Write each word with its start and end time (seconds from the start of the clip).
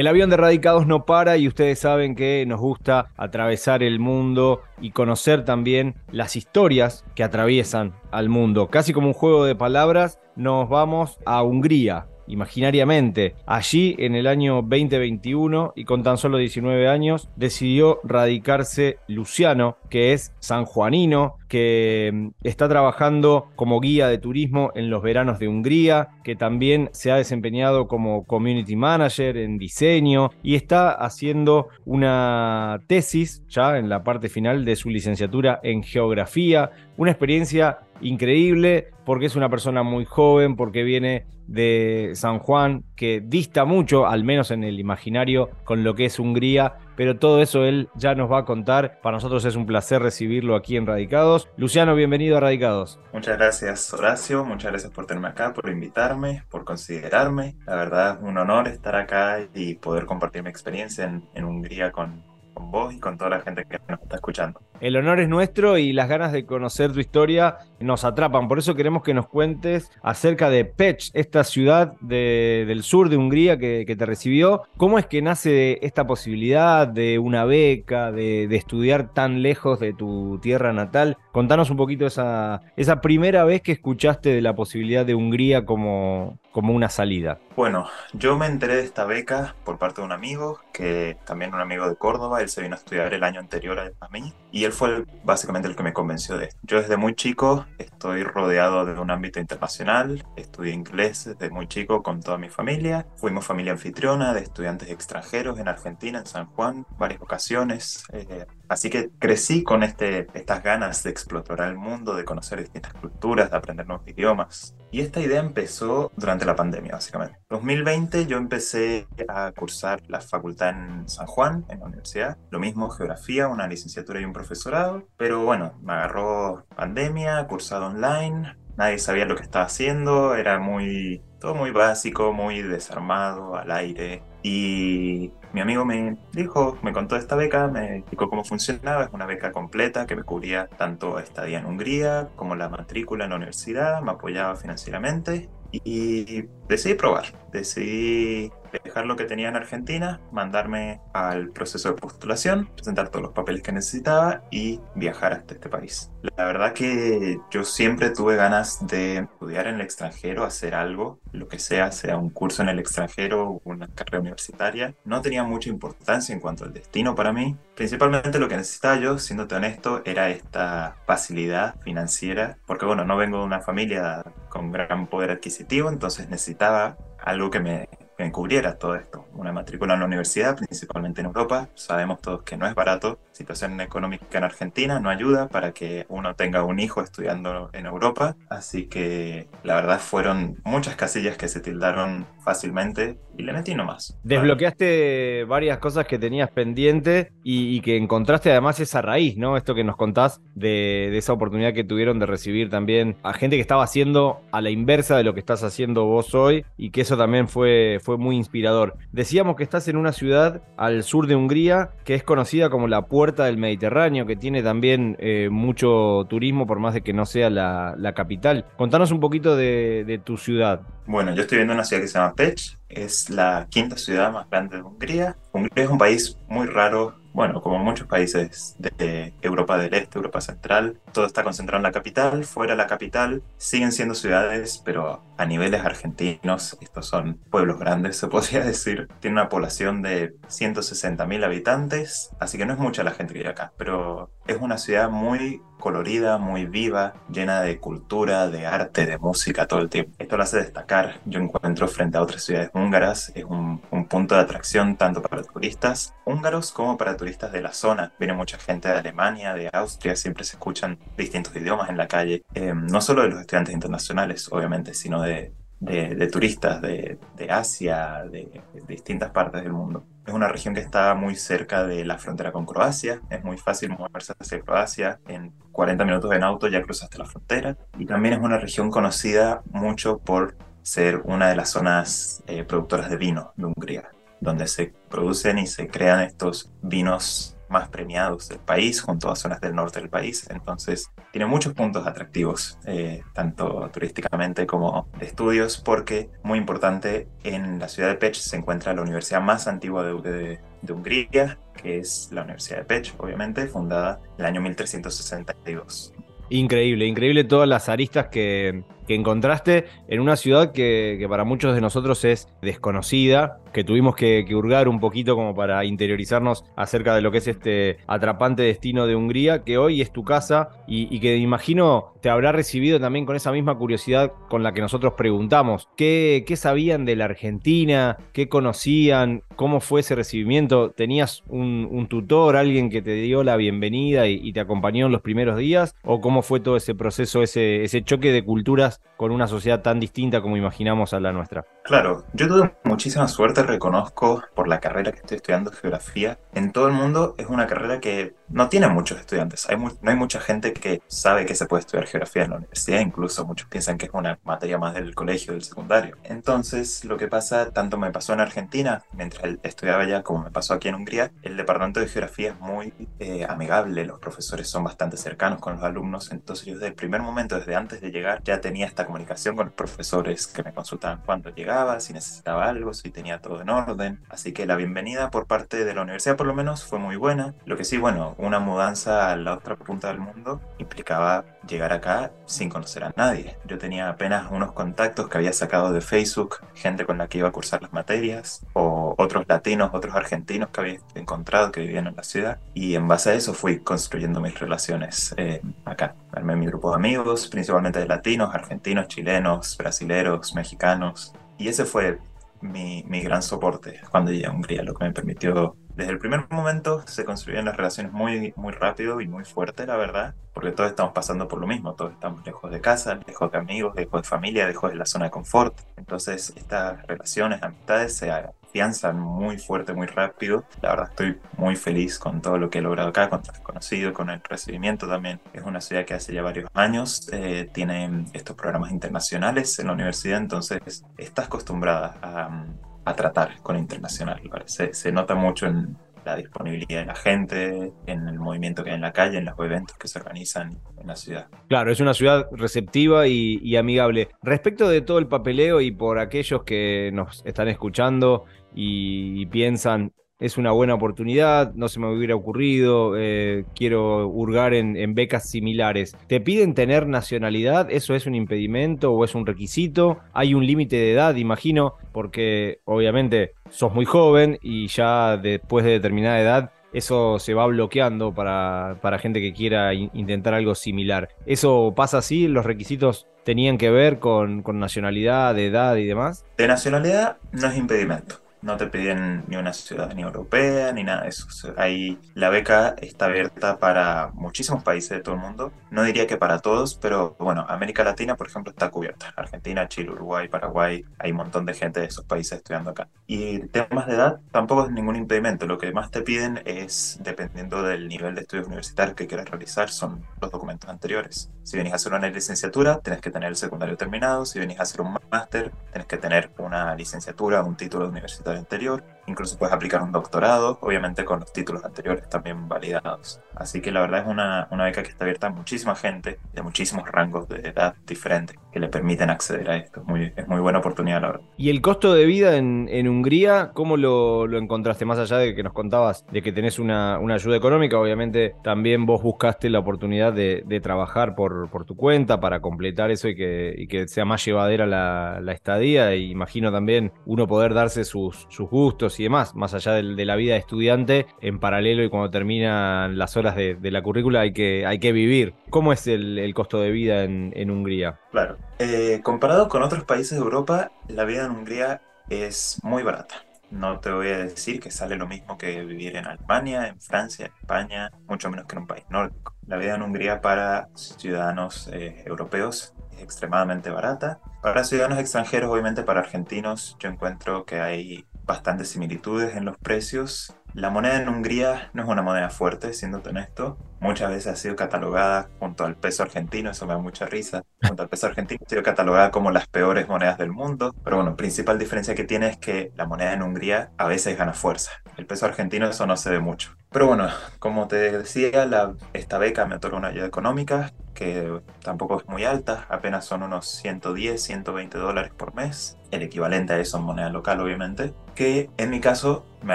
El 0.00 0.06
avión 0.06 0.30
de 0.30 0.38
Radicados 0.38 0.86
no 0.86 1.04
para 1.04 1.36
y 1.36 1.46
ustedes 1.46 1.78
saben 1.78 2.14
que 2.14 2.46
nos 2.46 2.58
gusta 2.58 3.10
atravesar 3.18 3.82
el 3.82 4.00
mundo 4.00 4.62
y 4.80 4.92
conocer 4.92 5.44
también 5.44 5.94
las 6.10 6.36
historias 6.36 7.04
que 7.14 7.22
atraviesan 7.22 7.92
al 8.10 8.30
mundo. 8.30 8.68
Casi 8.68 8.94
como 8.94 9.08
un 9.08 9.12
juego 9.12 9.44
de 9.44 9.54
palabras, 9.54 10.18
nos 10.36 10.70
vamos 10.70 11.18
a 11.26 11.42
Hungría, 11.42 12.06
imaginariamente. 12.30 13.34
Allí, 13.46 13.94
en 13.98 14.14
el 14.14 14.26
año 14.26 14.62
2021 14.62 15.72
y 15.76 15.84
con 15.84 16.02
tan 16.02 16.18
solo 16.18 16.38
19 16.38 16.88
años, 16.88 17.28
decidió 17.36 18.00
radicarse 18.04 18.98
Luciano, 19.08 19.76
que 19.88 20.12
es 20.12 20.34
sanjuanino, 20.40 21.36
que 21.48 22.10
mm, 22.12 22.28
está 22.44 22.68
trabajando 22.68 23.48
como 23.56 23.80
guía 23.80 24.08
de 24.08 24.18
turismo 24.18 24.70
en 24.74 24.88
los 24.88 25.02
veranos 25.02 25.38
de 25.38 25.48
Hungría, 25.48 26.08
que 26.24 26.36
también 26.36 26.88
se 26.92 27.10
ha 27.10 27.16
desempeñado 27.16 27.88
como 27.88 28.24
community 28.24 28.76
manager 28.76 29.36
en 29.36 29.58
diseño 29.58 30.30
y 30.42 30.54
está 30.54 30.92
haciendo 30.92 31.68
una 31.84 32.80
tesis 32.86 33.42
ya 33.48 33.78
en 33.78 33.88
la 33.88 34.02
parte 34.02 34.28
final 34.28 34.64
de 34.64 34.76
su 34.76 34.88
licenciatura 34.88 35.60
en 35.62 35.82
geografía, 35.82 36.70
una 36.96 37.10
experiencia 37.10 37.80
increíble 38.00 38.88
porque 39.10 39.26
es 39.26 39.34
una 39.34 39.48
persona 39.48 39.82
muy 39.82 40.04
joven, 40.04 40.54
porque 40.54 40.84
viene 40.84 41.26
de 41.48 42.12
San 42.14 42.38
Juan, 42.38 42.84
que 42.94 43.20
dista 43.20 43.64
mucho, 43.64 44.06
al 44.06 44.22
menos 44.22 44.52
en 44.52 44.62
el 44.62 44.78
imaginario, 44.78 45.50
con 45.64 45.82
lo 45.82 45.96
que 45.96 46.04
es 46.04 46.20
Hungría, 46.20 46.74
pero 46.94 47.18
todo 47.18 47.42
eso 47.42 47.64
él 47.64 47.88
ya 47.96 48.14
nos 48.14 48.30
va 48.30 48.38
a 48.38 48.44
contar. 48.44 49.00
Para 49.02 49.16
nosotros 49.16 49.44
es 49.46 49.56
un 49.56 49.66
placer 49.66 50.00
recibirlo 50.00 50.54
aquí 50.54 50.76
en 50.76 50.86
Radicados. 50.86 51.48
Luciano, 51.56 51.96
bienvenido 51.96 52.36
a 52.36 52.40
Radicados. 52.40 53.00
Muchas 53.12 53.36
gracias, 53.36 53.92
Horacio, 53.92 54.44
muchas 54.44 54.70
gracias 54.70 54.92
por 54.92 55.06
tenerme 55.06 55.26
acá, 55.26 55.52
por 55.54 55.68
invitarme, 55.68 56.44
por 56.48 56.64
considerarme. 56.64 57.56
La 57.66 57.74
verdad 57.74 58.18
es 58.20 58.22
un 58.22 58.38
honor 58.38 58.68
estar 58.68 58.94
acá 58.94 59.38
y 59.52 59.74
poder 59.74 60.06
compartir 60.06 60.44
mi 60.44 60.50
experiencia 60.50 61.20
en, 61.34 61.44
Hungría 61.44 61.90
con 61.90 62.22
vos 62.54 62.94
y 62.94 63.00
con 63.00 63.18
toda 63.18 63.30
la 63.30 63.40
gente 63.40 63.64
que 63.64 63.80
nos 63.88 64.00
está 64.02 64.14
escuchando. 64.14 64.60
El 64.80 64.96
honor 64.96 65.20
es 65.20 65.28
nuestro 65.28 65.76
y 65.76 65.92
las 65.92 66.08
ganas 66.08 66.32
de 66.32 66.46
conocer 66.46 66.92
tu 66.92 67.00
historia 67.00 67.58
nos 67.80 68.04
atrapan. 68.04 68.48
Por 68.48 68.58
eso 68.58 68.74
queremos 68.74 69.02
que 69.02 69.12
nos 69.12 69.28
cuentes 69.28 69.90
acerca 70.02 70.48
de 70.48 70.64
Pech, 70.64 71.10
esta 71.12 71.44
ciudad 71.44 71.92
del 72.00 72.82
sur 72.82 73.10
de 73.10 73.18
Hungría 73.18 73.58
que, 73.58 73.84
te 73.90 74.06
recibió. 74.06 74.62
¿Cómo 74.78 74.98
es 74.98 75.04
que 75.04 75.20
nace 75.20 75.78
esta 75.82 76.06
posibilidad 76.06 76.88
de 76.88 77.18
una 77.18 77.44
beca, 77.44 78.10
de, 78.10 78.44
estudiar 78.56 79.12
tan 79.12 79.42
lejos 79.42 79.80
de 79.80 79.92
tu 79.92 80.38
tierra 80.40 80.72
natal? 80.72 81.18
Contanos 81.32 81.70
un 81.70 81.76
poquito 81.76 82.06
esa, 82.06 82.62
primera 83.02 83.44
vez 83.44 83.60
que 83.60 83.72
escuchaste 83.72 84.30
de 84.30 84.40
la 84.40 84.54
posibilidad 84.54 85.04
de 85.04 85.14
Hungría 85.14 85.66
como, 85.66 86.38
una 86.54 86.88
salida. 86.88 87.38
Bueno, 87.54 87.86
yo 88.14 88.38
me 88.38 88.46
enteré 88.46 88.76
de 88.76 88.84
esta 88.84 89.04
beca 89.04 89.54
por 89.64 89.76
parte 89.76 90.00
de 90.00 90.06
un 90.06 90.12
amigo, 90.12 90.60
que 90.72 91.18
también 91.26 91.52
un 91.52 91.60
amigo 91.60 91.86
de 91.88 91.96
Córdoba, 91.96 92.40
él 92.40 92.48
se 92.48 92.62
vino 92.62 92.74
a 92.74 92.78
estudiar 92.78 93.12
el 93.12 93.24
año 93.24 93.40
anterior 93.40 93.78
a 94.00 94.08
mí, 94.08 94.32
y 94.52 94.64
él 94.64 94.72
fue 94.72 95.04
básicamente 95.24 95.68
el 95.68 95.76
que 95.76 95.82
me 95.82 95.92
convenció 95.92 96.36
de 96.36 96.46
esto. 96.46 96.58
Yo 96.62 96.80
desde 96.80 96.96
muy 96.96 97.14
chico 97.14 97.66
estoy 97.78 98.22
rodeado 98.22 98.84
de 98.84 98.98
un 98.98 99.10
ámbito 99.10 99.40
internacional, 99.40 100.24
estudié 100.36 100.72
inglés 100.72 101.24
desde 101.24 101.50
muy 101.50 101.66
chico 101.66 102.02
con 102.02 102.20
toda 102.20 102.38
mi 102.38 102.48
familia, 102.48 103.06
fuimos 103.16 103.44
familia 103.44 103.72
anfitriona 103.72 104.32
de 104.34 104.40
estudiantes 104.40 104.90
extranjeros 104.90 105.58
en 105.58 105.68
Argentina, 105.68 106.18
en 106.18 106.26
San 106.26 106.46
Juan, 106.46 106.86
varias 106.98 107.20
ocasiones. 107.22 108.04
Eh, 108.12 108.46
así 108.70 108.88
que 108.88 109.10
crecí 109.18 109.64
con 109.64 109.82
este, 109.82 110.28
estas 110.32 110.62
ganas 110.62 111.02
de 111.02 111.10
explorar 111.10 111.68
el 111.68 111.76
mundo, 111.76 112.14
de 112.14 112.24
conocer 112.24 112.60
distintas 112.60 112.94
culturas, 112.94 113.50
de 113.50 113.56
aprender 113.56 113.86
nuevos 113.86 114.06
idiomas. 114.06 114.76
Y 114.92 115.00
esta 115.00 115.20
idea 115.20 115.40
empezó 115.40 116.12
durante 116.16 116.44
la 116.44 116.54
pandemia, 116.54 116.92
básicamente. 116.92 117.36
En 117.50 117.56
2020 117.56 118.26
yo 118.26 118.38
empecé 118.38 119.08
a 119.28 119.50
cursar 119.50 120.00
la 120.06 120.20
facultad 120.20 120.70
en 120.70 121.08
San 121.08 121.26
Juan, 121.26 121.66
en 121.68 121.80
la 121.80 121.86
universidad. 121.86 122.38
Lo 122.50 122.60
mismo, 122.60 122.88
geografía, 122.90 123.48
una 123.48 123.66
licenciatura 123.66 124.20
y 124.20 124.24
un 124.24 124.32
profesorado. 124.32 125.08
Pero 125.16 125.44
bueno, 125.44 125.74
me 125.82 125.92
agarró 125.92 126.64
pandemia, 126.76 127.44
cursado 127.48 127.86
online. 127.86 128.56
Nadie 128.76 128.98
sabía 128.98 129.26
lo 129.26 129.34
que 129.34 129.42
estaba 129.42 129.64
haciendo, 129.64 130.36
era 130.36 130.60
muy 130.60 131.22
todo 131.40 131.54
muy 131.54 131.70
básico, 131.70 132.32
muy 132.32 132.62
desarmado, 132.62 133.56
al 133.56 133.70
aire. 133.72 134.22
Y 134.42 135.32
mi 135.52 135.60
amigo 135.60 135.84
me 135.84 136.16
dijo, 136.32 136.78
me 136.82 136.92
contó 136.92 137.16
esta 137.16 137.36
beca, 137.36 137.68
me 137.68 137.98
explicó 137.98 138.28
cómo 138.28 138.44
funcionaba. 138.44 139.04
Es 139.04 139.10
una 139.12 139.26
beca 139.26 139.52
completa 139.52 140.06
que 140.06 140.16
me 140.16 140.22
cubría 140.22 140.68
tanto 140.78 141.18
estadía 141.18 141.58
en 141.58 141.66
Hungría 141.66 142.28
como 142.36 142.54
la 142.56 142.68
matrícula 142.68 143.24
en 143.24 143.30
la 143.30 143.36
universidad, 143.36 144.00
me 144.02 144.12
apoyaba 144.12 144.56
financieramente 144.56 145.48
y 145.72 146.42
decidí 146.68 146.94
probar. 146.94 147.26
Decidí 147.52 148.50
dejar 148.78 149.06
lo 149.06 149.16
que 149.16 149.24
tenía 149.24 149.48
en 149.48 149.56
Argentina, 149.56 150.20
mandarme 150.32 151.00
al 151.12 151.50
proceso 151.50 151.90
de 151.90 152.00
postulación, 152.00 152.66
presentar 152.74 153.08
todos 153.08 153.22
los 153.22 153.32
papeles 153.32 153.62
que 153.62 153.72
necesitaba 153.72 154.42
y 154.50 154.80
viajar 154.94 155.32
hasta 155.32 155.54
este 155.54 155.68
país. 155.68 156.10
La 156.36 156.44
verdad 156.44 156.72
que 156.72 157.38
yo 157.50 157.64
siempre 157.64 158.10
tuve 158.10 158.36
ganas 158.36 158.86
de 158.86 159.18
estudiar 159.18 159.66
en 159.66 159.76
el 159.76 159.80
extranjero, 159.80 160.44
hacer 160.44 160.74
algo, 160.74 161.18
lo 161.32 161.48
que 161.48 161.58
sea, 161.58 161.92
sea 161.92 162.16
un 162.16 162.30
curso 162.30 162.62
en 162.62 162.68
el 162.68 162.78
extranjero 162.78 163.48
o 163.48 163.62
una 163.64 163.88
carrera 163.88 164.20
universitaria. 164.20 164.94
No 165.04 165.22
tenía 165.22 165.44
mucha 165.44 165.68
importancia 165.68 166.34
en 166.34 166.40
cuanto 166.40 166.64
al 166.64 166.72
destino 166.72 167.14
para 167.14 167.32
mí. 167.32 167.56
Principalmente 167.74 168.38
lo 168.38 168.48
que 168.48 168.56
necesitaba 168.56 168.96
yo, 168.96 169.18
siéndote 169.18 169.54
honesto, 169.54 170.02
era 170.04 170.30
esta 170.30 170.96
facilidad 171.06 171.80
financiera, 171.80 172.58
porque 172.66 172.86
bueno, 172.86 173.04
no 173.04 173.16
vengo 173.16 173.38
de 173.38 173.44
una 173.44 173.60
familia 173.60 174.22
con 174.48 174.72
gran 174.72 175.06
poder 175.06 175.30
adquisitivo, 175.30 175.88
entonces 175.88 176.28
necesitaba 176.28 176.96
algo 177.22 177.50
que 177.50 177.60
me 177.60 177.88
que 178.24 178.32
cubriera 178.32 178.76
todo 178.76 178.94
esto. 178.94 179.24
Una 179.40 179.52
matrícula 179.52 179.94
en 179.94 180.00
la 180.00 180.06
universidad, 180.06 180.54
principalmente 180.58 181.22
en 181.22 181.28
Europa, 181.28 181.70
sabemos 181.74 182.20
todos 182.20 182.42
que 182.42 182.58
no 182.58 182.66
es 182.66 182.74
barato. 182.74 183.18
Situación 183.32 183.80
económica 183.80 184.36
en 184.36 184.44
Argentina 184.44 185.00
no 185.00 185.08
ayuda 185.08 185.48
para 185.48 185.72
que 185.72 186.04
uno 186.10 186.34
tenga 186.34 186.62
un 186.62 186.78
hijo 186.78 187.00
estudiando 187.00 187.70
en 187.72 187.86
Europa. 187.86 188.36
Así 188.50 188.84
que 188.84 189.48
la 189.62 189.76
verdad 189.76 189.98
fueron 189.98 190.60
muchas 190.62 190.94
casillas 190.94 191.38
que 191.38 191.48
se 191.48 191.60
tildaron 191.60 192.26
fácilmente 192.44 193.18
y 193.38 193.42
le 193.42 193.54
metí 193.54 193.74
nomás. 193.74 194.18
Desbloqueaste 194.22 195.44
varias 195.44 195.78
cosas 195.78 196.06
que 196.06 196.18
tenías 196.18 196.50
pendiente 196.50 197.32
y, 197.42 197.80
que 197.80 197.96
encontraste 197.96 198.50
además 198.50 198.78
esa 198.80 199.00
raíz, 199.00 199.38
¿no? 199.38 199.56
Esto 199.56 199.74
que 199.74 199.84
nos 199.84 199.96
contás 199.96 200.42
de, 200.54 201.16
esa 201.16 201.32
oportunidad 201.32 201.72
que 201.72 201.84
tuvieron 201.84 202.18
de 202.18 202.26
recibir 202.26 202.68
también 202.68 203.16
a 203.22 203.32
gente 203.32 203.56
que 203.56 203.62
estaba 203.62 203.84
haciendo 203.84 204.42
a 204.52 204.60
la 204.60 204.68
inversa 204.68 205.16
de 205.16 205.24
lo 205.24 205.32
que 205.32 205.40
estás 205.40 205.62
haciendo 205.62 206.04
vos 206.04 206.34
hoy 206.34 206.66
y 206.76 206.90
que 206.90 207.00
eso 207.00 207.16
también 207.16 207.48
fue, 207.48 207.98
fue 208.02 208.18
muy 208.18 208.36
inspirador. 208.36 208.96
Decíamos 209.30 209.54
que 209.54 209.62
estás 209.62 209.86
en 209.86 209.96
una 209.96 210.10
ciudad 210.10 210.60
al 210.76 211.04
sur 211.04 211.28
de 211.28 211.36
Hungría 211.36 211.90
que 212.04 212.16
es 212.16 212.24
conocida 212.24 212.68
como 212.68 212.88
la 212.88 213.02
Puerta 213.02 213.44
del 213.44 213.58
Mediterráneo, 213.58 214.26
que 214.26 214.34
tiene 214.34 214.60
también 214.60 215.16
eh, 215.20 215.48
mucho 215.52 216.26
turismo 216.28 216.66
por 216.66 216.80
más 216.80 216.94
de 216.94 217.02
que 217.02 217.12
no 217.12 217.24
sea 217.24 217.48
la, 217.48 218.12
capital. 218.16 218.64
Contanos 218.76 219.12
un 219.12 219.20
poquito 219.20 219.54
de, 219.54 220.02
de 220.04 220.18
tu 220.18 220.36
ciudad. 220.36 220.80
Bueno, 221.06 221.34
yo 221.34 221.42
estoy 221.42 221.58
viendo 221.58 221.74
una 221.74 221.84
ciudad 221.84 222.02
que 222.02 222.08
se 222.08 222.18
llama 222.18 222.34
Pech, 222.34 222.78
es 222.88 223.30
la 223.30 223.66
quinta 223.70 223.96
ciudad 223.96 224.32
más 224.32 224.48
grande 224.48 224.76
de 224.76 224.82
Hungría. 224.82 225.36
Hungría 225.52 225.84
es 225.84 225.90
un 225.90 225.98
país 225.98 226.36
muy 226.48 226.66
raro, 226.66 227.16
bueno, 227.32 227.60
como 227.62 227.78
muchos 227.78 228.06
países 228.06 228.74
de 228.78 229.32
Europa 229.40 229.78
del 229.78 229.94
Este, 229.94 230.18
Europa 230.18 230.40
Central, 230.40 230.98
todo 231.12 231.26
está 231.26 231.42
concentrado 231.44 231.78
en 231.78 231.84
la 231.84 231.92
capital. 231.92 232.44
Fuera 232.44 232.74
la 232.74 232.86
capital 232.86 233.42
siguen 233.56 233.92
siendo 233.92 234.14
ciudades, 234.14 234.82
pero 234.84 235.22
a 235.36 235.46
niveles 235.46 235.84
argentinos, 235.84 236.76
estos 236.80 237.06
son 237.06 237.38
pueblos 237.50 237.78
grandes, 237.78 238.16
se 238.16 238.26
podría 238.28 238.60
decir. 238.60 239.08
Tiene 239.20 239.40
una 239.40 239.48
población 239.48 240.02
de 240.02 240.34
160.000 240.48 241.44
habitantes, 241.44 242.30
así 242.40 242.58
que 242.58 242.66
no 242.66 242.72
es 242.74 242.78
mucha 242.78 243.02
la 243.04 243.12
gente 243.12 243.32
que 243.32 243.40
vive 243.40 243.50
acá, 243.50 243.72
pero 243.76 244.30
es 244.46 244.58
una 244.60 244.78
ciudad 244.78 245.08
muy 245.08 245.62
colorida, 245.78 246.38
muy 246.38 246.66
viva, 246.66 247.14
llena 247.32 247.62
de 247.62 247.78
cultura, 247.78 248.48
de 248.48 248.66
arte, 248.66 249.06
de 249.06 249.18
música 249.18 249.66
todo 249.66 249.80
el 249.80 249.88
tiempo. 249.88 250.12
Esto 250.18 250.36
lo 250.36 250.42
hace 250.42 250.58
destacar, 250.58 250.89
yo 251.24 251.40
encuentro 251.40 251.88
frente 251.88 252.18
a 252.18 252.22
otras 252.22 252.42
ciudades 252.44 252.70
húngaras, 252.74 253.32
es 253.34 253.44
un, 253.44 253.80
un 253.90 254.06
punto 254.06 254.34
de 254.34 254.40
atracción 254.40 254.96
tanto 254.96 255.22
para 255.22 255.42
turistas 255.42 256.14
húngaros 256.24 256.72
como 256.72 256.96
para 256.96 257.16
turistas 257.16 257.52
de 257.52 257.62
la 257.62 257.72
zona. 257.72 258.12
Viene 258.18 258.34
mucha 258.34 258.58
gente 258.58 258.88
de 258.88 258.98
Alemania, 258.98 259.54
de 259.54 259.70
Austria, 259.72 260.16
siempre 260.16 260.44
se 260.44 260.56
escuchan 260.56 260.98
distintos 261.16 261.54
idiomas 261.54 261.88
en 261.88 261.96
la 261.96 262.08
calle, 262.08 262.42
eh, 262.54 262.72
no 262.74 263.00
solo 263.00 263.22
de 263.22 263.28
los 263.28 263.40
estudiantes 263.40 263.74
internacionales, 263.74 264.48
obviamente, 264.50 264.94
sino 264.94 265.22
de, 265.22 265.52
de, 265.80 266.26
turistas 266.28 266.80
de, 266.82 267.18
de 267.36 267.50
Asia, 267.50 268.24
de, 268.30 268.60
distintas 268.86 269.30
partes 269.30 269.62
del 269.62 269.72
mundo. 269.72 270.04
Es 270.26 270.34
una 270.34 270.48
región 270.48 270.74
que 270.74 270.80
está 270.80 271.14
muy 271.14 271.34
cerca 271.34 271.84
de 271.86 272.04
la 272.04 272.18
frontera 272.18 272.52
con 272.52 272.66
Croacia, 272.66 273.20
es 273.30 273.42
muy 273.42 273.56
fácil 273.56 273.90
moverse 273.90 274.34
hacia 274.38 274.60
Croacia, 274.60 275.20
en 275.26 275.52
40 275.72 276.04
minutos 276.04 276.32
en 276.32 276.44
auto 276.44 276.68
ya 276.68 276.82
cruzaste 276.82 277.18
la 277.18 277.24
frontera, 277.24 277.76
y 277.98 278.06
también 278.06 278.34
es 278.34 278.40
una 278.40 278.58
región 278.58 278.90
conocida 278.90 279.62
mucho 279.72 280.18
por 280.18 280.56
ser 280.90 281.22
una 281.24 281.48
de 281.48 281.54
las 281.54 281.70
zonas 281.70 282.42
eh, 282.48 282.64
productoras 282.64 283.08
de 283.10 283.16
vino 283.16 283.52
de 283.54 283.66
Hungría, 283.66 284.10
donde 284.40 284.66
se 284.66 284.92
producen 285.08 285.58
y 285.58 285.68
se 285.68 285.86
crean 285.86 286.20
estos 286.20 286.72
vinos 286.82 287.56
más 287.68 287.88
premiados 287.88 288.48
del 288.48 288.58
país, 288.58 289.00
junto 289.00 289.30
a 289.30 289.36
zonas 289.36 289.60
del 289.60 289.76
norte 289.76 290.00
del 290.00 290.08
país. 290.08 290.48
Entonces, 290.50 291.08
tiene 291.30 291.46
muchos 291.46 291.74
puntos 291.74 292.04
atractivos, 292.08 292.76
eh, 292.86 293.22
tanto 293.32 293.88
turísticamente 293.92 294.66
como 294.66 295.06
de 295.20 295.26
estudios, 295.26 295.78
porque, 295.78 296.28
muy 296.42 296.58
importante, 296.58 297.28
en 297.44 297.78
la 297.78 297.86
ciudad 297.86 298.08
de 298.08 298.16
Pech 298.16 298.34
se 298.34 298.56
encuentra 298.56 298.92
la 298.92 299.02
universidad 299.02 299.40
más 299.40 299.68
antigua 299.68 300.02
de, 300.02 300.58
de 300.82 300.92
Hungría, 300.92 301.56
que 301.80 301.98
es 301.98 302.30
la 302.32 302.42
Universidad 302.42 302.78
de 302.78 302.84
Pech, 302.86 303.14
obviamente, 303.18 303.68
fundada 303.68 304.20
en 304.34 304.40
el 304.40 304.46
año 304.46 304.60
1362. 304.62 306.12
Increíble, 306.48 307.06
increíble 307.06 307.44
todas 307.44 307.68
las 307.68 307.88
aristas 307.88 308.26
que, 308.26 308.82
que 309.10 309.16
encontraste 309.16 309.86
en 310.06 310.20
una 310.20 310.36
ciudad 310.36 310.70
que, 310.70 311.26
para 311.28 311.42
muchos 311.42 311.74
de 311.74 311.80
nosotros 311.80 312.24
es 312.24 312.46
desconocida, 312.62 313.58
que 313.72 313.82
tuvimos 313.82 314.14
que, 314.14 314.46
hurgar 314.54 314.86
un 314.86 315.00
poquito 315.00 315.34
como 315.34 315.52
para 315.52 315.84
interiorizarnos 315.84 316.64
acerca 316.76 317.16
de 317.16 317.20
lo 317.20 317.32
que 317.32 317.38
es 317.38 317.48
este 317.48 317.96
atrapante 318.06 318.62
destino 318.62 319.08
de 319.08 319.16
Hungría, 319.16 319.64
que 319.64 319.78
hoy 319.78 320.00
es 320.00 320.12
tu 320.12 320.22
casa 320.22 320.68
y, 320.86 321.18
que 321.18 321.38
imagino 321.38 322.14
te 322.20 322.30
habrá 322.30 322.52
recibido 322.52 323.00
también 323.00 323.26
con 323.26 323.34
esa 323.34 323.50
misma 323.50 323.76
curiosidad 323.76 324.32
con 324.48 324.62
la 324.62 324.74
que 324.74 324.80
nosotros 324.80 325.14
preguntamos. 325.16 325.88
¿Qué, 325.96 326.44
qué 326.46 326.54
sabían 326.56 327.04
de 327.04 327.16
la 327.16 327.24
Argentina? 327.24 328.16
¿Qué 328.32 328.48
conocían? 328.48 329.42
¿Cómo 329.56 329.80
fue 329.80 330.00
ese 330.00 330.14
recibimiento? 330.14 330.90
¿Tenías 330.90 331.42
un, 331.48 332.06
tutor, 332.08 332.56
alguien 332.56 332.90
que 332.90 333.02
te 333.02 333.14
dio 333.14 333.42
la 333.42 333.56
bienvenida 333.56 334.28
y, 334.28 334.52
te 334.52 334.60
acompañó 334.60 335.06
en 335.06 335.12
los 335.12 335.22
primeros 335.22 335.58
días? 335.58 335.96
¿O 336.04 336.20
cómo 336.20 336.42
fue 336.42 336.60
todo 336.60 336.76
ese 336.76 336.94
proceso, 336.94 337.42
ese 337.42 338.02
choque 338.04 338.30
de 338.30 338.44
culturas 338.44 338.99
con 339.20 339.32
una 339.32 339.46
sociedad 339.46 339.82
tan 339.82 340.00
distinta 340.00 340.40
como 340.40 340.56
imaginamos 340.56 341.12
a 341.12 341.20
la 341.20 341.30
nuestra. 341.30 341.66
Claro, 341.84 342.24
yo 342.32 342.48
tuve 342.48 342.74
muchísima 342.84 343.28
suerte, 343.28 343.62
reconozco, 343.62 344.42
por 344.54 344.66
la 344.66 344.80
carrera 344.80 345.12
que 345.12 345.18
estoy 345.18 345.36
estudiando, 345.36 345.70
geografía. 345.72 346.38
En 346.54 346.72
todo 346.72 346.86
el 346.86 346.94
mundo 346.94 347.34
es 347.36 347.46
una 347.46 347.66
carrera 347.66 348.00
que 348.00 348.34
no 348.48 348.68
tiene 348.68 348.88
muchos 348.88 349.20
estudiantes. 349.20 349.68
Hay 349.68 349.76
no 349.76 350.10
hay 350.10 350.16
mucha 350.16 350.40
gente 350.40 350.72
que 350.72 351.02
sabe 351.06 351.46
que 351.46 351.54
se 351.54 351.66
puede 351.66 351.80
estudiar 351.80 352.06
geografía 352.06 352.44
en 352.44 352.50
la 352.50 352.56
universidad, 352.56 353.00
incluso 353.00 353.46
muchos 353.46 353.68
piensan 353.68 353.98
que 353.98 354.06
es 354.06 354.12
una 354.14 354.38
materia 354.44 354.78
más 354.78 354.94
del 354.94 355.14
colegio, 355.14 355.52
del 355.52 355.64
secundario. 355.64 356.16
Entonces, 356.24 357.04
lo 357.04 357.16
que 357.16 357.28
pasa, 357.28 357.72
tanto 357.72 357.98
me 357.98 358.10
pasó 358.10 358.32
en 358.32 358.40
Argentina, 358.40 359.02
mientras 359.12 359.58
estudiaba 359.62 360.02
allá, 360.02 360.22
como 360.22 360.44
me 360.44 360.50
pasó 360.50 360.74
aquí 360.74 360.88
en 360.88 360.94
Hungría, 360.94 361.30
el 361.42 361.56
departamento 361.56 362.00
de 362.00 362.08
geografía 362.08 362.50
es 362.50 362.60
muy 362.60 362.92
eh, 363.18 363.46
amigable, 363.48 364.04
los 364.04 364.18
profesores 364.18 364.68
son 364.68 364.84
bastante 364.84 365.16
cercanos 365.16 365.60
con 365.60 365.74
los 365.74 365.82
alumnos, 365.82 366.32
entonces 366.32 366.66
yo 366.66 366.74
desde 366.74 366.88
el 366.88 366.94
primer 366.94 367.20
momento, 367.20 367.58
desde 367.58 367.74
antes 367.74 368.00
de 368.00 368.10
llegar, 368.10 368.42
ya 368.44 368.60
tenía 368.60 368.86
esta 368.90 369.06
comunicación 369.06 369.56
con 369.56 369.66
los 369.66 369.74
profesores 369.74 370.46
que 370.46 370.62
me 370.62 370.72
consultaban 370.72 371.22
cuando 371.24 371.50
llegaba, 371.50 372.00
si 372.00 372.12
necesitaba 372.12 372.68
algo, 372.68 372.92
si 372.92 373.10
tenía 373.10 373.40
todo 373.40 373.62
en 373.62 373.70
orden. 373.70 374.20
Así 374.28 374.52
que 374.52 374.66
la 374.66 374.76
bienvenida 374.76 375.30
por 375.30 375.46
parte 375.46 375.84
de 375.84 375.94
la 375.94 376.02
universidad 376.02 376.36
por 376.36 376.46
lo 376.46 376.54
menos 376.54 376.84
fue 376.84 376.98
muy 376.98 377.16
buena. 377.16 377.54
Lo 377.64 377.76
que 377.76 377.84
sí, 377.84 377.98
bueno, 377.98 378.34
una 378.38 378.58
mudanza 378.58 379.30
a 379.30 379.36
la 379.36 379.54
otra 379.54 379.76
punta 379.76 380.08
del 380.08 380.18
mundo 380.18 380.60
implicaba 380.78 381.44
llegar 381.66 381.92
acá 381.92 382.32
sin 382.46 382.68
conocer 382.68 383.04
a 383.04 383.12
nadie. 383.16 383.56
Yo 383.64 383.78
tenía 383.78 384.08
apenas 384.08 384.50
unos 384.50 384.72
contactos 384.72 385.28
que 385.28 385.38
había 385.38 385.52
sacado 385.52 385.92
de 385.92 386.00
Facebook, 386.00 386.56
gente 386.74 387.06
con 387.06 387.18
la 387.18 387.28
que 387.28 387.38
iba 387.38 387.48
a 387.48 387.52
cursar 387.52 387.82
las 387.82 387.92
materias, 387.92 388.66
o 388.72 389.14
otros 389.18 389.44
latinos, 389.48 389.90
otros 389.92 390.14
argentinos 390.14 390.70
que 390.70 390.80
había 390.80 390.98
encontrado 391.14 391.70
que 391.70 391.80
vivían 391.80 392.06
en 392.06 392.16
la 392.16 392.24
ciudad. 392.24 392.58
Y 392.74 392.94
en 392.94 393.06
base 393.08 393.30
a 393.30 393.34
eso 393.34 393.54
fui 393.54 393.78
construyendo 393.80 394.40
mis 394.40 394.58
relaciones 394.58 395.34
eh, 395.36 395.62
acá. 395.84 396.14
Armé 396.32 396.56
mi 396.56 396.66
grupo 396.66 396.90
de 396.90 396.96
amigos, 396.96 397.48
principalmente 397.48 397.98
de 397.98 398.06
latinos, 398.06 398.54
argentinos, 398.54 398.79
chilenos, 399.08 399.76
brasileros, 399.76 400.54
mexicanos. 400.54 401.32
Y 401.58 401.68
ese 401.68 401.84
fue 401.84 402.18
mi, 402.60 403.04
mi 403.08 403.20
gran 403.22 403.42
soporte 403.42 404.00
cuando 404.10 404.30
llegué 404.32 404.46
a 404.46 404.52
Hungría, 404.52 404.82
lo 404.82 404.94
que 404.94 405.04
me 405.04 405.12
permitió 405.12 405.76
desde 406.00 406.12
el 406.12 406.18
primer 406.18 406.46
momento 406.50 407.02
se 407.06 407.24
construían 407.24 407.66
las 407.66 407.76
relaciones 407.76 408.12
muy, 408.12 408.54
muy 408.56 408.72
rápido 408.72 409.20
y 409.20 409.28
muy 409.28 409.44
fuerte, 409.44 409.86
la 409.86 409.96
verdad, 409.96 410.34
porque 410.54 410.72
todos 410.72 410.88
estamos 410.88 411.12
pasando 411.12 411.46
por 411.46 411.60
lo 411.60 411.66
mismo, 411.66 411.94
todos 411.94 412.12
estamos 412.12 412.44
lejos 412.46 412.70
de 412.70 412.80
casa, 412.80 413.20
lejos 413.26 413.52
de 413.52 413.58
amigos, 413.58 413.94
lejos 413.94 414.22
de 414.22 414.28
familia, 414.28 414.66
lejos 414.66 414.90
de 414.90 414.96
la 414.96 415.04
zona 415.04 415.26
de 415.26 415.30
confort. 415.30 415.78
Entonces 415.96 416.54
estas 416.56 417.06
relaciones, 417.06 417.62
amistades 417.62 418.16
se 418.16 418.30
afianzan 418.70 419.18
muy 419.18 419.58
fuerte, 419.58 419.92
muy 419.92 420.06
rápido. 420.06 420.64
La 420.80 420.90
verdad 420.90 421.08
estoy 421.10 421.38
muy 421.58 421.76
feliz 421.76 422.18
con 422.18 422.40
todo 422.40 422.56
lo 422.56 422.70
que 422.70 422.78
he 422.78 422.82
logrado 422.82 423.08
acá, 423.08 423.28
con 423.28 423.42
el 423.52 423.62
conocido, 423.62 424.12
con 424.12 424.30
el 424.30 424.40
recibimiento 424.48 425.08
también. 425.08 425.40
Es 425.52 425.64
una 425.64 425.80
ciudad 425.80 426.04
que 426.04 426.14
hace 426.14 426.32
ya 426.32 426.42
varios 426.42 426.70
años 426.74 427.28
eh, 427.32 427.68
tiene 427.72 428.24
estos 428.32 428.56
programas 428.56 428.92
internacionales 428.92 429.78
en 429.78 429.88
la 429.88 429.92
universidad, 429.92 430.38
entonces 430.38 431.04
estás 431.18 431.46
acostumbrada 431.46 432.16
a 432.22 432.64
a 433.04 433.14
tratar 433.14 433.60
con 433.62 433.76
internacional. 433.76 434.40
Se, 434.66 434.92
se, 434.94 435.12
nota 435.12 435.34
mucho 435.34 435.66
en 435.66 435.96
la 436.24 436.36
disponibilidad 436.36 437.00
de 437.00 437.06
la 437.06 437.14
gente, 437.14 437.92
en 438.06 438.28
el 438.28 438.38
movimiento 438.38 438.84
que 438.84 438.90
hay 438.90 438.96
en 438.96 439.02
la 439.02 439.12
calle, 439.12 439.38
en 439.38 439.44
los 439.44 439.58
eventos 439.58 439.96
que 439.96 440.08
se 440.08 440.18
organizan 440.18 440.78
en 440.98 441.06
la 441.06 441.16
ciudad. 441.16 441.48
Claro, 441.68 441.90
es 441.90 442.00
una 442.00 442.14
ciudad 442.14 442.46
receptiva 442.52 443.26
y, 443.26 443.76
amigable. 443.76 444.28
Respecto 444.42 444.88
de 444.88 445.00
todo 445.00 445.18
el 445.18 445.26
papeleo 445.26 445.80
y 445.80 445.90
por 445.90 446.18
aquellos 446.18 446.64
que 446.64 447.10
nos 447.12 447.42
están 447.44 447.68
escuchando 447.68 448.44
y 448.74 449.46
piensan, 449.46 450.12
es 450.40 450.56
una 450.56 450.72
buena 450.72 450.94
oportunidad, 450.94 451.74
no 451.74 451.88
se 451.88 452.00
me 452.00 452.08
hubiera 452.08 452.34
ocurrido, 452.34 453.14
eh, 453.16 453.64
quiero 453.74 454.26
hurgar 454.26 454.72
en, 454.74 455.14
becas 455.14 455.50
similares. 455.50 456.16
¿Te 456.26 456.40
piden 456.40 456.74
tener 456.74 457.06
nacionalidad? 457.06 457.90
¿Eso 457.90 458.14
es 458.14 458.26
un 458.26 458.34
impedimento 458.34 459.12
o 459.12 459.24
es 459.24 459.34
un 459.34 459.44
requisito? 459.44 460.18
¿Hay 460.32 460.54
un 460.54 460.66
límite 460.66 460.96
de 460.96 461.12
edad, 461.12 461.34
imagino? 461.36 461.94
Porque 462.12 462.80
obviamente 462.84 463.52
sos 463.68 463.92
muy 463.92 464.06
joven 464.06 464.58
y 464.62 464.88
ya 464.88 465.36
después 465.36 465.84
de 465.84 465.92
determinada 465.92 466.40
edad 466.40 466.70
eso 466.92 467.38
se 467.38 467.54
va 467.54 467.66
bloqueando 467.66 468.34
para, 468.34 469.18
gente 469.20 469.40
que 469.40 469.52
quiera 469.52 469.94
intentar 469.94 470.54
algo 470.54 470.74
similar. 470.74 471.28
¿Eso 471.46 471.92
pasa 471.94 472.18
así? 472.18 472.48
¿Los 472.48 472.66
requisitos 472.66 473.28
tenían 473.44 473.78
que 473.78 473.90
ver 473.90 474.18
con, 474.18 474.62
con 474.62 474.80
nacionalidad, 474.80 475.56
edad 475.58 475.96
y 475.96 476.06
demás? 476.06 476.44
De 476.56 476.66
nacionalidad 476.66 477.36
no 477.52 477.68
es 477.68 477.76
impedimento 477.76 478.49
no 478.62 478.76
te 478.76 478.86
piden 478.86 479.44
ni 479.48 479.56
una 479.56 479.72
ciudadanía 479.72 480.26
europea 480.26 480.92
ni 480.92 481.04
nada 481.04 481.22
de 481.22 481.28
eso. 481.28 481.46
ahí 481.76 482.18
la 482.34 482.50
beca 482.50 482.94
está 482.98 483.26
abierta 483.26 483.78
para 483.78 484.30
muchísimos 484.34 484.82
países 484.82 485.10
de 485.10 485.20
todo 485.22 485.34
el 485.34 485.40
mundo. 485.40 485.72
No 485.90 486.02
diría 486.04 486.26
que 486.26 486.36
para 486.36 486.60
todos, 486.60 486.94
pero 486.94 487.36
bueno, 487.38 487.64
América 487.68 488.04
Latina, 488.04 488.36
por 488.36 488.46
ejemplo, 488.46 488.70
está 488.70 488.90
cubierta. 488.90 489.32
Argentina, 489.36 489.88
Chile, 489.88 490.10
Uruguay, 490.10 490.48
Paraguay, 490.48 491.04
hay 491.18 491.30
un 491.30 491.38
montón 491.38 491.66
de 491.66 491.74
gente 491.74 492.00
de 492.00 492.06
esos 492.06 492.24
países 492.24 492.58
estudiando 492.58 492.90
acá. 492.90 493.08
Y 493.26 493.60
temas 493.68 494.06
de 494.06 494.14
edad 494.14 494.40
tampoco 494.52 494.86
es 494.86 494.92
ningún 494.92 495.16
impedimento. 495.16 495.66
Lo 495.66 495.78
que 495.78 495.92
más 495.92 496.10
te 496.10 496.22
piden 496.22 496.62
es, 496.64 497.18
dependiendo 497.22 497.82
del 497.82 498.08
nivel 498.08 498.34
de 498.34 498.42
estudios 498.42 498.66
universitarios 498.66 499.16
que 499.16 499.26
quieras 499.26 499.48
realizar, 499.48 499.90
son 499.90 500.24
los 500.40 500.50
documentos 500.50 500.88
anteriores. 500.88 501.50
Si 501.62 501.76
venís 501.76 501.92
a 501.92 501.96
hacer 501.96 502.12
una 502.12 502.28
licenciatura, 502.28 503.00
tenés 503.00 503.20
que 503.20 503.30
tener 503.30 503.48
el 503.48 503.56
secundario 503.56 503.96
terminado. 503.96 504.44
Si 504.44 504.58
venís 504.58 504.78
a 504.80 504.82
hacer 504.82 505.00
un 505.00 505.16
máster, 505.30 505.72
tenés 505.92 506.06
que 506.06 506.16
tener 506.16 506.50
una 506.58 506.94
licenciatura, 506.94 507.62
un 507.62 507.76
título 507.76 508.08
universitario 508.08 508.49
anterior. 508.56 509.02
Incluso 509.26 509.58
puedes 509.58 509.74
aplicar 509.74 510.02
un 510.02 510.12
doctorado, 510.12 510.78
obviamente 510.80 511.24
con 511.24 511.40
los 511.40 511.52
títulos 511.52 511.84
anteriores 511.84 512.28
también 512.28 512.68
validados. 512.68 513.40
Así 513.54 513.80
que 513.80 513.90
la 513.90 514.00
verdad 514.00 514.20
es 514.22 514.26
una, 514.26 514.68
una 514.70 514.84
beca 514.84 515.02
que 515.02 515.10
está 515.10 515.24
abierta 515.24 515.48
a 515.48 515.50
muchísima 515.50 515.94
gente 515.94 516.38
de 516.52 516.62
muchísimos 516.62 517.08
rangos 517.08 517.48
de 517.48 517.68
edad 517.68 517.94
diferentes 518.06 518.56
que 518.72 518.80
le 518.80 518.88
permiten 518.88 519.30
acceder 519.30 519.70
a 519.70 519.76
esto. 519.76 520.02
Es 520.36 520.48
muy, 520.48 520.60
buena 520.60 520.78
oportunidad, 520.78 521.20
la 521.20 521.26
verdad. 521.28 521.42
¿Y 521.56 521.70
el 521.70 521.80
costo 521.80 522.14
de 522.14 522.24
vida 522.24 522.56
en, 522.56 523.08
Hungría, 523.08 523.72
cómo 523.74 523.96
lo, 523.96 524.46
lo, 524.46 524.58
encontraste? 524.58 525.04
Más 525.04 525.18
allá 525.18 525.38
de 525.38 525.54
que 525.54 525.62
nos 525.62 525.72
contabas 525.72 526.24
de 526.30 526.42
que 526.42 526.52
tenés 526.52 526.78
una, 526.78 527.18
una 527.18 527.34
ayuda 527.34 527.56
económica, 527.56 527.98
obviamente 527.98 528.54
también 528.62 529.06
vos 529.06 529.22
buscaste 529.22 529.70
la 529.70 529.80
oportunidad 529.80 530.32
de, 530.32 530.80
trabajar 530.80 531.34
por, 531.34 531.68
por, 531.68 531.84
tu 531.84 531.94
cuenta 531.94 532.40
para 532.40 532.60
completar 532.60 533.10
eso 533.10 533.28
y 533.28 533.36
que, 533.36 533.86
que 533.90 534.08
sea 534.08 534.24
más 534.24 534.44
llevadera 534.44 534.86
la, 534.86 535.52
estadía. 535.52 536.14
Y 536.14 536.30
imagino 536.30 536.70
también 536.70 537.12
uno 537.26 537.46
poder 537.46 537.74
darse 537.74 538.04
sus, 538.04 538.46
sus, 538.48 538.70
gustos 538.70 539.09
y 539.18 539.24
demás, 539.24 539.54
más 539.54 539.74
allá 539.74 539.92
de, 539.92 540.02
la 540.24 540.36
vida 540.36 540.54
de 540.54 540.60
estudiante, 540.60 541.26
en 541.40 541.58
paralelo 541.58 542.04
y 542.04 542.10
cuando 542.10 542.30
terminan 542.30 543.18
las 543.18 543.36
horas 543.36 543.56
de, 543.56 543.78
la 543.82 544.02
currícula 544.02 544.40
hay 544.40 544.52
que, 544.52 544.86
hay 544.86 544.98
que 544.98 545.12
vivir. 545.12 545.54
¿Cómo 545.70 545.92
es 545.92 546.06
el, 546.06 546.52
costo 546.54 546.80
de 546.80 546.90
vida 546.90 547.24
en, 547.24 547.70
Hungría? 547.70 548.20
Claro, 548.30 548.58
eh, 548.78 549.20
comparado 549.22 549.68
con 549.68 549.82
otros 549.82 550.04
países 550.04 550.38
de 550.38 550.44
Europa, 550.44 550.92
la 551.08 551.24
vida 551.24 551.46
en 551.46 551.52
Hungría 551.52 552.02
es 552.28 552.78
muy 552.82 553.02
barata. 553.02 553.36
No 553.70 554.00
te 554.00 554.10
voy 554.10 554.28
a 554.28 554.38
decir 554.38 554.80
que 554.80 554.90
sale 554.90 555.16
lo 555.16 555.28
mismo 555.28 555.56
que 555.56 555.84
vivir 555.84 556.16
en 556.16 556.26
Alemania, 556.26 556.88
en 556.88 557.00
Francia, 557.00 557.46
en 557.46 557.52
España, 557.60 558.10
mucho 558.26 558.50
menos 558.50 558.66
que 558.66 558.74
en 558.74 558.82
un 558.82 558.86
país 558.88 559.04
nórdico. 559.08 559.54
La 559.66 559.76
vida 559.76 559.94
en 559.94 560.02
Hungría 560.02 560.40
para 560.40 560.88
ciudadanos 560.96 561.88
eh, 561.92 562.24
europeos 562.26 562.94
es 563.12 563.22
extremadamente 563.22 563.90
barata. 563.90 564.40
Para 564.60 564.82
ciudadanos 564.82 565.20
extranjeros, 565.20 565.70
obviamente 565.70 566.02
para 566.02 566.18
argentinos, 566.18 566.96
yo 566.98 567.08
encuentro 567.08 567.64
que 567.64 567.80
hay 567.80 568.26
bastantes 568.50 568.88
similitudes 568.88 569.56
en 569.56 569.64
los 569.64 569.78
precios 569.78 570.54
La 570.74 570.90
moneda 570.90 571.20
en 571.20 571.28
Hungría 571.28 571.90
no 571.94 572.02
es 572.02 572.08
una 572.08 572.22
moneda 572.22 572.50
fuerte, 572.50 572.92
siendo 572.92 573.20
honesto. 573.24 573.76
Muchas 573.98 574.30
veces 574.30 574.46
ha 574.52 574.56
sido 574.56 574.76
catalogada 574.76 575.48
junto 575.58 575.84
al 575.84 575.96
peso 575.96 576.22
argentino, 576.22 576.70
eso 576.70 576.86
me 576.86 576.92
da 576.92 576.98
mucha 576.98 577.26
risa. 577.26 577.64
Junto 577.82 578.02
al 578.02 578.08
peso 578.08 578.28
argentino 578.28 578.60
ha 578.64 578.68
sido 578.68 578.82
catalogada 578.82 579.30
como 579.30 579.50
las 579.50 579.66
peores 579.66 580.08
monedas 580.08 580.38
del 580.38 580.52
mundo. 580.52 580.94
Pero 581.02 581.16
bueno, 581.16 581.36
principal 581.36 581.78
diferencia 581.78 582.14
que 582.14 582.24
tiene 582.24 582.48
es 582.48 582.56
que 582.56 582.92
la 582.96 583.06
moneda 583.06 583.32
en 583.32 583.42
Hungría 583.42 583.90
a 583.98 584.06
veces 584.06 584.38
gana 584.38 584.52
fuerza. 584.52 584.92
El 585.16 585.26
peso 585.26 585.46
argentino 585.46 585.88
eso 585.88 586.06
no 586.06 586.16
se 586.16 586.30
ve 586.30 586.38
mucho. 586.38 586.76
Pero 586.90 587.06
bueno, 587.06 587.28
como 587.58 587.88
te 587.88 587.96
decía, 587.96 588.64
la, 588.66 588.94
esta 589.12 589.38
beca 589.38 589.66
me 589.66 589.76
otorga 589.76 589.98
una 589.98 590.08
ayuda 590.08 590.26
económica 590.26 590.92
que 591.20 591.60
tampoco 591.84 592.18
es 592.18 592.26
muy 592.28 592.44
alta, 592.44 592.86
apenas 592.88 593.26
son 593.26 593.42
unos 593.42 593.68
110, 593.68 594.42
120 594.42 594.96
dólares 594.96 595.30
por 595.36 595.54
mes, 595.54 595.98
el 596.10 596.22
equivalente 596.22 596.72
a 596.72 596.80
eso 596.80 596.96
en 596.96 597.04
moneda 597.04 597.28
local 597.28 597.60
obviamente, 597.60 598.14
que 598.34 598.70
en 598.78 598.88
mi 598.88 599.00
caso 599.00 599.44
me 599.62 599.74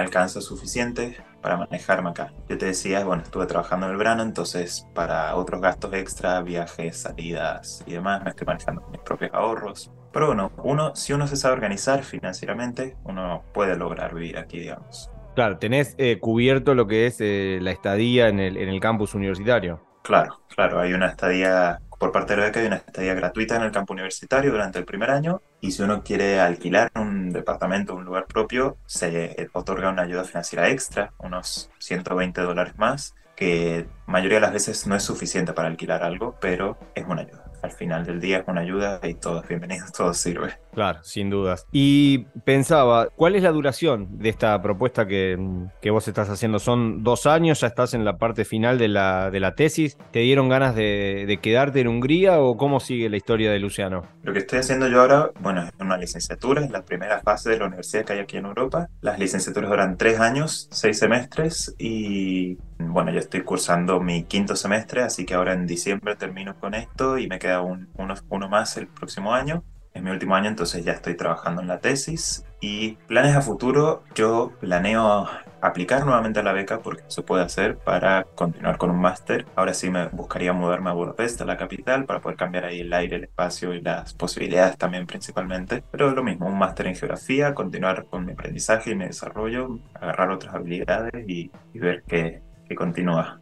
alcanza 0.00 0.40
suficiente 0.40 1.16
para 1.42 1.56
manejarme 1.56 2.10
acá. 2.10 2.32
Yo 2.48 2.58
te 2.58 2.66
decía, 2.66 3.04
bueno, 3.04 3.22
estuve 3.22 3.46
trabajando 3.46 3.86
en 3.86 3.92
el 3.92 3.98
verano, 3.98 4.24
entonces 4.24 4.88
para 4.92 5.36
otros 5.36 5.60
gastos 5.60 5.94
extra, 5.94 6.42
viajes, 6.42 6.96
salidas 6.96 7.84
y 7.86 7.92
demás, 7.92 8.24
me 8.24 8.30
estoy 8.30 8.44
manejando 8.48 8.84
mis 8.90 9.00
propios 9.02 9.30
ahorros. 9.32 9.92
Pero 10.12 10.26
bueno, 10.26 10.50
uno, 10.64 10.96
si 10.96 11.12
uno 11.12 11.28
se 11.28 11.36
sabe 11.36 11.54
organizar 11.54 12.02
financieramente, 12.02 12.96
uno 13.04 13.44
puede 13.54 13.76
lograr 13.76 14.12
vivir 14.16 14.36
aquí, 14.36 14.58
digamos. 14.58 15.12
Claro, 15.36 15.58
tenés 15.58 15.94
eh, 15.98 16.18
cubierto 16.18 16.74
lo 16.74 16.88
que 16.88 17.06
es 17.06 17.18
eh, 17.20 17.60
la 17.62 17.70
estadía 17.70 18.26
en 18.26 18.40
el, 18.40 18.56
en 18.56 18.68
el 18.68 18.80
campus 18.80 19.14
universitario. 19.14 19.85
Claro, 20.06 20.40
claro, 20.54 20.78
hay 20.78 20.92
una 20.92 21.08
estadía, 21.08 21.80
por 21.98 22.12
parte 22.12 22.36
de 22.36 22.40
la 22.40 22.56
hay 22.56 22.66
una 22.66 22.76
estadía 22.76 23.12
gratuita 23.14 23.56
en 23.56 23.62
el 23.62 23.72
campo 23.72 23.92
universitario 23.92 24.52
durante 24.52 24.78
el 24.78 24.84
primer 24.84 25.10
año 25.10 25.42
y 25.60 25.72
si 25.72 25.82
uno 25.82 26.04
quiere 26.04 26.38
alquilar 26.38 26.92
un 26.94 27.32
departamento, 27.32 27.96
un 27.96 28.04
lugar 28.04 28.26
propio, 28.26 28.76
se 28.86 29.48
otorga 29.52 29.90
una 29.90 30.02
ayuda 30.02 30.22
financiera 30.22 30.68
extra, 30.68 31.12
unos 31.18 31.72
120 31.80 32.40
dólares 32.40 32.78
más, 32.78 33.16
que 33.34 33.88
mayoría 34.06 34.36
de 34.36 34.42
las 34.42 34.52
veces 34.52 34.86
no 34.86 34.94
es 34.94 35.02
suficiente 35.02 35.52
para 35.54 35.66
alquilar 35.66 36.04
algo, 36.04 36.36
pero 36.40 36.78
es 36.94 37.04
una 37.04 37.22
ayuda 37.22 37.44
al 37.66 37.72
final 37.72 38.06
del 38.06 38.20
día 38.20 38.44
una 38.46 38.60
ayuda 38.60 39.00
y 39.02 39.14
todo 39.14 39.42
es 39.42 39.48
bienvenido, 39.48 39.84
todo 39.96 40.14
sirve. 40.14 40.54
Claro, 40.72 41.02
sin 41.02 41.30
dudas. 41.30 41.66
Y 41.72 42.26
pensaba, 42.44 43.08
¿cuál 43.16 43.34
es 43.34 43.42
la 43.42 43.50
duración 43.50 44.18
de 44.18 44.28
esta 44.28 44.60
propuesta 44.60 45.06
que, 45.06 45.38
que, 45.80 45.90
vos 45.90 46.06
estás 46.06 46.28
haciendo? 46.28 46.58
¿Son 46.58 47.02
dos 47.02 47.26
años? 47.26 47.60
¿Ya 47.60 47.68
estás 47.68 47.94
en 47.94 48.04
la 48.04 48.18
parte 48.18 48.44
final 48.44 48.78
de 48.78 48.88
la, 48.88 49.30
de 49.30 49.40
la 49.40 49.54
tesis? 49.54 49.96
¿Te 50.10 50.20
dieron 50.20 50.48
ganas 50.48 50.74
de, 50.74 51.24
de, 51.26 51.38
quedarte 51.38 51.80
en 51.80 51.88
Hungría 51.88 52.40
o 52.40 52.56
cómo 52.56 52.78
sigue 52.78 53.08
la 53.08 53.16
historia 53.16 53.50
de 53.50 53.58
Luciano? 53.58 54.02
Lo 54.22 54.32
que 54.32 54.40
estoy 54.40 54.58
haciendo 54.58 54.86
yo 54.88 55.00
ahora, 55.00 55.30
bueno, 55.40 55.62
es 55.62 55.72
una 55.80 55.96
licenciatura, 55.96 56.62
es 56.62 56.70
la 56.70 56.84
primera 56.84 57.20
fase 57.20 57.50
de 57.50 57.58
la 57.58 57.66
universidad 57.66 58.04
que 58.04 58.12
hay 58.12 58.18
aquí 58.20 58.36
en 58.36 58.44
Europa. 58.44 58.88
Las 59.00 59.18
licenciaturas 59.18 59.70
duran 59.70 59.96
tres 59.96 60.20
años, 60.20 60.68
seis 60.70 60.98
semestres 60.98 61.74
y 61.78 62.58
bueno, 62.78 63.10
yo 63.10 63.20
estoy 63.20 63.42
cursando 63.42 64.00
mi 64.00 64.24
quinto 64.24 64.54
semestre, 64.54 65.02
así 65.02 65.24
que 65.24 65.34
ahora 65.34 65.54
en 65.54 65.66
diciembre 65.66 66.16
termino 66.16 66.54
con 66.58 66.74
esto 66.74 67.18
y 67.18 67.26
me 67.26 67.38
queda 67.38 67.55
un, 67.60 67.88
uno, 68.28 68.48
más 68.48 68.76
el 68.76 68.88
próximo 68.88 69.34
año. 69.34 69.64
Es 69.94 70.02
mi 70.02 70.10
último 70.10 70.34
año, 70.34 70.48
entonces 70.48 70.84
ya 70.84 70.92
estoy 70.92 71.16
trabajando 71.16 71.62
en 71.62 71.68
la 71.68 71.78
tesis. 71.78 72.44
Y 72.60 72.96
planes 73.06 73.34
a 73.34 73.40
futuro, 73.40 74.04
yo 74.14 74.52
planeo 74.60 75.26
aplicar 75.60 76.04
nuevamente 76.04 76.40
a 76.40 76.42
la 76.42 76.52
beca 76.52 76.80
porque 76.80 77.02
se 77.08 77.22
puede 77.22 77.42
hacer 77.42 77.78
para 77.78 78.24
continuar 78.34 78.78
con 78.78 78.90
un 78.90 79.00
máster. 79.00 79.46
Ahora 79.54 79.74
sí 79.74 79.90
me 79.90 80.08
buscaría 80.08 80.52
mudarme 80.52 80.90
a 80.90 80.92
Budapest, 80.92 81.40
a 81.40 81.44
la 81.44 81.56
capital, 81.56 82.04
para 82.04 82.20
poder 82.20 82.36
cambiar 82.36 82.64
ahí 82.64 82.80
el 82.80 82.92
aire, 82.92 83.16
el 83.16 83.24
espacio 83.24 83.74
y 83.74 83.80
las 83.80 84.14
posibilidades 84.14 84.76
también 84.78 85.06
principalmente. 85.06 85.82
Pero 85.90 86.10
lo 86.10 86.22
mismo, 86.22 86.46
un 86.46 86.58
máster 86.58 86.86
en 86.86 86.94
geografía, 86.94 87.54
continuar 87.54 88.06
con 88.06 88.26
mi 88.26 88.32
aprendizaje 88.32 88.90
y 88.90 88.94
mi 88.94 89.06
desarrollo, 89.06 89.78
agarrar 89.94 90.30
otras 90.30 90.54
habilidades 90.54 91.28
y, 91.28 91.50
ver 91.74 92.02
qué, 92.06 92.42
que 92.68 92.74
continúa 92.74 93.40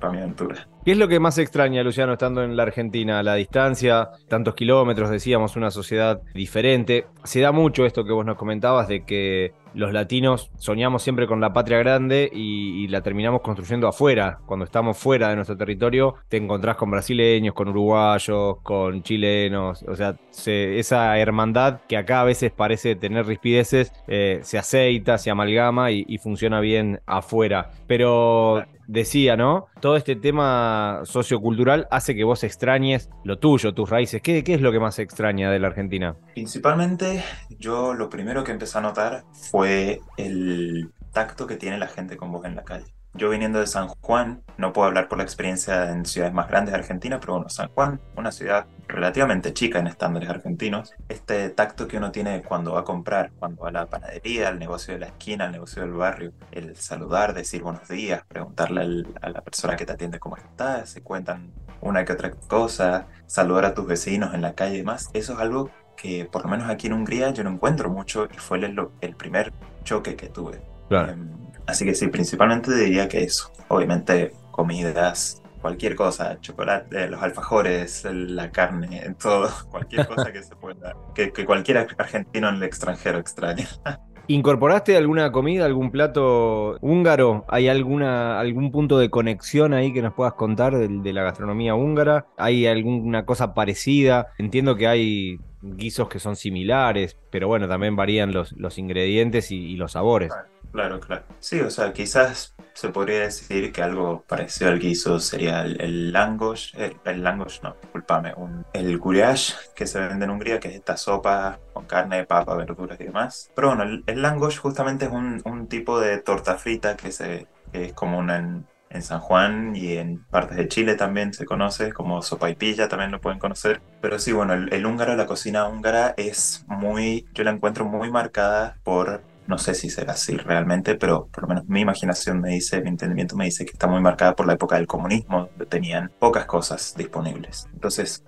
aventura. 0.00 0.66
¿Qué 0.84 0.92
es 0.92 0.98
lo 0.98 1.08
que 1.08 1.20
más 1.20 1.38
extraña, 1.38 1.82
Luciano, 1.82 2.12
estando 2.12 2.42
en 2.42 2.56
la 2.56 2.64
Argentina? 2.64 3.22
La 3.22 3.34
distancia, 3.34 4.10
tantos 4.28 4.54
kilómetros, 4.54 5.10
decíamos, 5.10 5.56
una 5.56 5.70
sociedad 5.70 6.20
diferente. 6.34 7.06
Se 7.24 7.40
da 7.40 7.52
mucho 7.52 7.86
esto 7.86 8.04
que 8.04 8.12
vos 8.12 8.26
nos 8.26 8.36
comentabas 8.36 8.88
de 8.88 9.04
que 9.04 9.52
los 9.74 9.92
latinos 9.92 10.50
soñamos 10.56 11.02
siempre 11.02 11.26
con 11.26 11.40
la 11.40 11.52
patria 11.52 11.78
grande 11.78 12.30
y, 12.32 12.86
la 12.88 13.00
terminamos 13.00 13.40
construyendo 13.40 13.88
afuera. 13.88 14.38
Cuando 14.46 14.64
estamos 14.64 14.96
fuera 14.96 15.30
de 15.30 15.36
nuestro 15.36 15.56
territorio, 15.56 16.14
te 16.28 16.36
encontrás 16.36 16.76
con 16.76 16.90
brasileños, 16.90 17.54
con 17.54 17.68
uruguayos, 17.68 18.58
con 18.62 19.02
chilenos. 19.02 19.82
O 19.88 19.96
sea, 19.96 20.16
se, 20.30 20.78
esa 20.78 21.18
hermandad 21.18 21.80
que 21.88 21.96
acá 21.96 22.20
a 22.20 22.24
veces 22.24 22.52
parece 22.52 22.94
tener 22.94 23.26
rispideces, 23.26 23.92
eh, 24.06 24.40
se 24.42 24.58
aceita, 24.58 25.18
se 25.18 25.30
amalgama 25.30 25.90
y, 25.90 26.04
y, 26.06 26.18
funciona 26.18 26.60
bien 26.60 27.00
afuera. 27.06 27.70
Pero 27.86 28.64
decía, 28.86 29.36
¿no? 29.36 29.66
Todo 29.80 29.96
este 29.96 30.16
tema 30.16 31.00
sociocultural 31.04 31.86
hace 31.90 32.14
que 32.14 32.24
vos 32.24 32.44
extrañes 32.44 33.10
lo 33.24 33.38
tuyo, 33.38 33.74
tus 33.74 33.90
raíces. 33.90 34.22
¿Qué, 34.22 34.44
¿Qué, 34.44 34.54
es 34.54 34.60
lo 34.60 34.72
que 34.72 34.80
más 34.80 34.98
extraña 34.98 35.50
de 35.50 35.58
la 35.58 35.68
Argentina? 35.68 36.16
Principalmente, 36.34 37.22
yo 37.58 37.94
lo 37.94 38.08
primero 38.08 38.44
que 38.44 38.52
empecé 38.52 38.78
a 38.78 38.80
notar 38.80 39.24
fue 39.32 39.63
el 39.64 40.92
tacto 41.12 41.46
que 41.46 41.56
tiene 41.56 41.78
la 41.78 41.88
gente 41.88 42.16
con 42.16 42.32
vos 42.32 42.44
en 42.44 42.56
la 42.56 42.64
calle. 42.64 42.94
Yo 43.16 43.30
viniendo 43.30 43.60
de 43.60 43.68
San 43.68 43.86
Juan, 43.86 44.42
no 44.58 44.72
puedo 44.72 44.88
hablar 44.88 45.06
por 45.06 45.18
la 45.18 45.24
experiencia 45.24 45.92
en 45.92 46.04
ciudades 46.04 46.34
más 46.34 46.48
grandes 46.48 46.72
de 46.72 46.80
Argentina, 46.80 47.20
pero 47.20 47.34
bueno, 47.34 47.48
San 47.48 47.68
Juan, 47.68 48.00
una 48.16 48.32
ciudad 48.32 48.66
relativamente 48.88 49.52
chica 49.52 49.78
en 49.78 49.86
estándares 49.86 50.28
argentinos, 50.28 50.94
este 51.08 51.48
tacto 51.50 51.86
que 51.86 51.96
uno 51.96 52.10
tiene 52.10 52.42
cuando 52.42 52.72
va 52.72 52.80
a 52.80 52.84
comprar, 52.84 53.30
cuando 53.38 53.62
va 53.62 53.68
a 53.68 53.72
la 53.72 53.86
panadería, 53.86 54.48
al 54.48 54.58
negocio 54.58 54.94
de 54.94 55.00
la 55.00 55.06
esquina, 55.06 55.44
al 55.44 55.52
negocio 55.52 55.82
del 55.82 55.92
barrio, 55.92 56.32
el 56.50 56.74
saludar, 56.74 57.34
decir 57.34 57.62
buenos 57.62 57.86
días, 57.86 58.24
preguntarle 58.26 59.06
a 59.22 59.28
la 59.30 59.42
persona 59.42 59.76
que 59.76 59.86
te 59.86 59.92
atiende 59.92 60.18
cómo 60.18 60.36
está, 60.36 60.84
se 60.84 61.00
cuentan 61.00 61.52
una 61.80 62.04
que 62.04 62.14
otra 62.14 62.32
cosa, 62.32 63.06
saludar 63.26 63.64
a 63.64 63.74
tus 63.74 63.86
vecinos 63.86 64.34
en 64.34 64.42
la 64.42 64.54
calle 64.54 64.74
y 64.74 64.78
demás, 64.78 65.10
eso 65.12 65.34
es 65.34 65.38
algo 65.38 65.70
que 65.96 66.24
por 66.24 66.44
lo 66.44 66.50
menos 66.50 66.68
aquí 66.68 66.86
en 66.86 66.94
Hungría 66.94 67.30
yo 67.30 67.44
no 67.44 67.50
encuentro 67.50 67.90
mucho 67.90 68.28
y 68.32 68.36
fue 68.38 68.58
el, 68.58 68.78
el 69.00 69.16
primer 69.16 69.52
choque 69.84 70.16
que 70.16 70.28
tuve. 70.28 70.60
Claro. 70.88 71.14
Um, 71.14 71.44
Así 71.66 71.84
que 71.84 71.94
sí, 71.94 72.08
principalmente 72.08 72.74
diría 72.74 73.08
que 73.08 73.22
eso. 73.22 73.50
Obviamente, 73.68 74.32
comidas, 74.50 75.42
cualquier 75.60 75.96
cosa, 75.96 76.38
chocolate, 76.40 77.08
los 77.08 77.22
alfajores, 77.22 78.04
la 78.04 78.50
carne, 78.50 79.14
todo, 79.22 79.48
cualquier 79.70 80.06
cosa 80.08 80.32
que 80.32 80.42
se 80.42 80.54
pueda, 80.56 80.94
que, 81.14 81.32
que 81.32 81.44
cualquier 81.44 81.86
argentino 81.98 82.48
en 82.48 82.56
el 82.56 82.62
extranjero 82.64 83.18
extraña. 83.18 83.66
¿Incorporaste 84.26 84.96
alguna 84.96 85.30
comida, 85.32 85.66
algún 85.66 85.90
plato 85.90 86.78
húngaro? 86.80 87.44
¿Hay 87.46 87.68
alguna, 87.68 88.40
algún 88.40 88.70
punto 88.72 88.98
de 88.98 89.10
conexión 89.10 89.74
ahí 89.74 89.92
que 89.92 90.00
nos 90.00 90.14
puedas 90.14 90.32
contar 90.32 90.74
de, 90.78 90.88
de 90.88 91.12
la 91.12 91.24
gastronomía 91.24 91.74
húngara? 91.74 92.26
¿Hay 92.38 92.66
alguna 92.66 93.26
cosa 93.26 93.52
parecida? 93.52 94.28
Entiendo 94.38 94.76
que 94.76 94.86
hay 94.86 95.40
guisos 95.64 96.08
que 96.08 96.18
son 96.18 96.36
similares, 96.36 97.16
pero 97.30 97.48
bueno, 97.48 97.66
también 97.68 97.96
varían 97.96 98.32
los, 98.32 98.52
los 98.52 98.78
ingredientes 98.78 99.50
y, 99.50 99.56
y 99.56 99.76
los 99.76 99.92
sabores. 99.92 100.32
Claro, 100.72 100.98
claro. 100.98 101.22
Sí, 101.38 101.60
o 101.60 101.70
sea, 101.70 101.92
quizás 101.92 102.54
se 102.72 102.88
podría 102.88 103.20
decir 103.20 103.72
que 103.72 103.80
algo 103.80 104.24
parecido 104.26 104.70
al 104.70 104.80
guiso 104.80 105.20
sería 105.20 105.62
el, 105.62 105.80
el 105.80 106.12
langosh, 106.12 106.74
el, 106.76 106.96
el, 107.04 107.22
langosh 107.22 107.60
no, 107.62 107.76
discúlpame, 107.80 108.34
un, 108.34 108.66
el 108.72 108.98
gulash 108.98 109.54
que 109.76 109.86
se 109.86 110.00
vende 110.00 110.24
en 110.24 110.32
Hungría, 110.32 110.58
que 110.58 110.68
es 110.68 110.74
esta 110.74 110.96
sopa 110.96 111.60
con 111.72 111.86
carne, 111.86 112.24
papa, 112.24 112.56
verduras 112.56 113.00
y 113.00 113.04
demás. 113.04 113.52
Pero 113.54 113.68
bueno, 113.68 113.84
el, 113.84 114.02
el 114.06 114.20
langosh 114.20 114.58
justamente 114.58 115.04
es 115.04 115.12
un, 115.12 115.40
un, 115.44 115.68
tipo 115.68 116.00
de 116.00 116.18
torta 116.18 116.56
frita 116.56 116.96
que, 116.96 117.12
se, 117.12 117.46
que 117.70 117.84
es 117.84 117.92
común 117.92 118.30
en, 118.30 118.66
en 118.94 119.02
San 119.02 119.20
Juan 119.20 119.76
y 119.76 119.96
en 119.96 120.24
partes 120.24 120.56
de 120.56 120.68
Chile 120.68 120.94
también 120.94 121.34
se 121.34 121.44
conoce 121.44 121.92
como 121.92 122.22
sopa 122.22 122.48
y 122.48 122.54
pilla, 122.54 122.88
también 122.88 123.10
lo 123.10 123.20
pueden 123.20 123.38
conocer. 123.38 123.82
Pero 124.00 124.18
sí, 124.18 124.32
bueno, 124.32 124.54
el, 124.54 124.72
el 124.72 124.86
húngaro, 124.86 125.16
la 125.16 125.26
cocina 125.26 125.68
húngara 125.68 126.14
es 126.16 126.64
muy, 126.68 127.26
yo 127.34 127.44
la 127.44 127.50
encuentro 127.50 127.84
muy 127.84 128.10
marcada 128.10 128.78
por 128.84 129.22
no 129.46 129.58
sé 129.58 129.74
si 129.74 129.90
será 129.90 130.12
así 130.12 130.36
realmente, 130.36 130.94
pero 130.94 131.26
por 131.26 131.42
lo 131.42 131.48
menos 131.48 131.66
mi 131.66 131.80
imaginación 131.80 132.40
me 132.40 132.50
dice, 132.50 132.80
mi 132.80 132.88
entendimiento 132.88 133.36
me 133.36 133.44
dice 133.44 133.64
que 133.64 133.72
está 133.72 133.86
muy 133.86 134.00
marcada 134.00 134.34
por 134.34 134.46
la 134.46 134.54
época 134.54 134.76
del 134.76 134.86
comunismo, 134.86 135.48
donde 135.50 135.66
tenían 135.66 136.10
pocas 136.18 136.46
cosas 136.46 136.94
disponibles. 136.96 137.68
Entonces, 137.72 138.24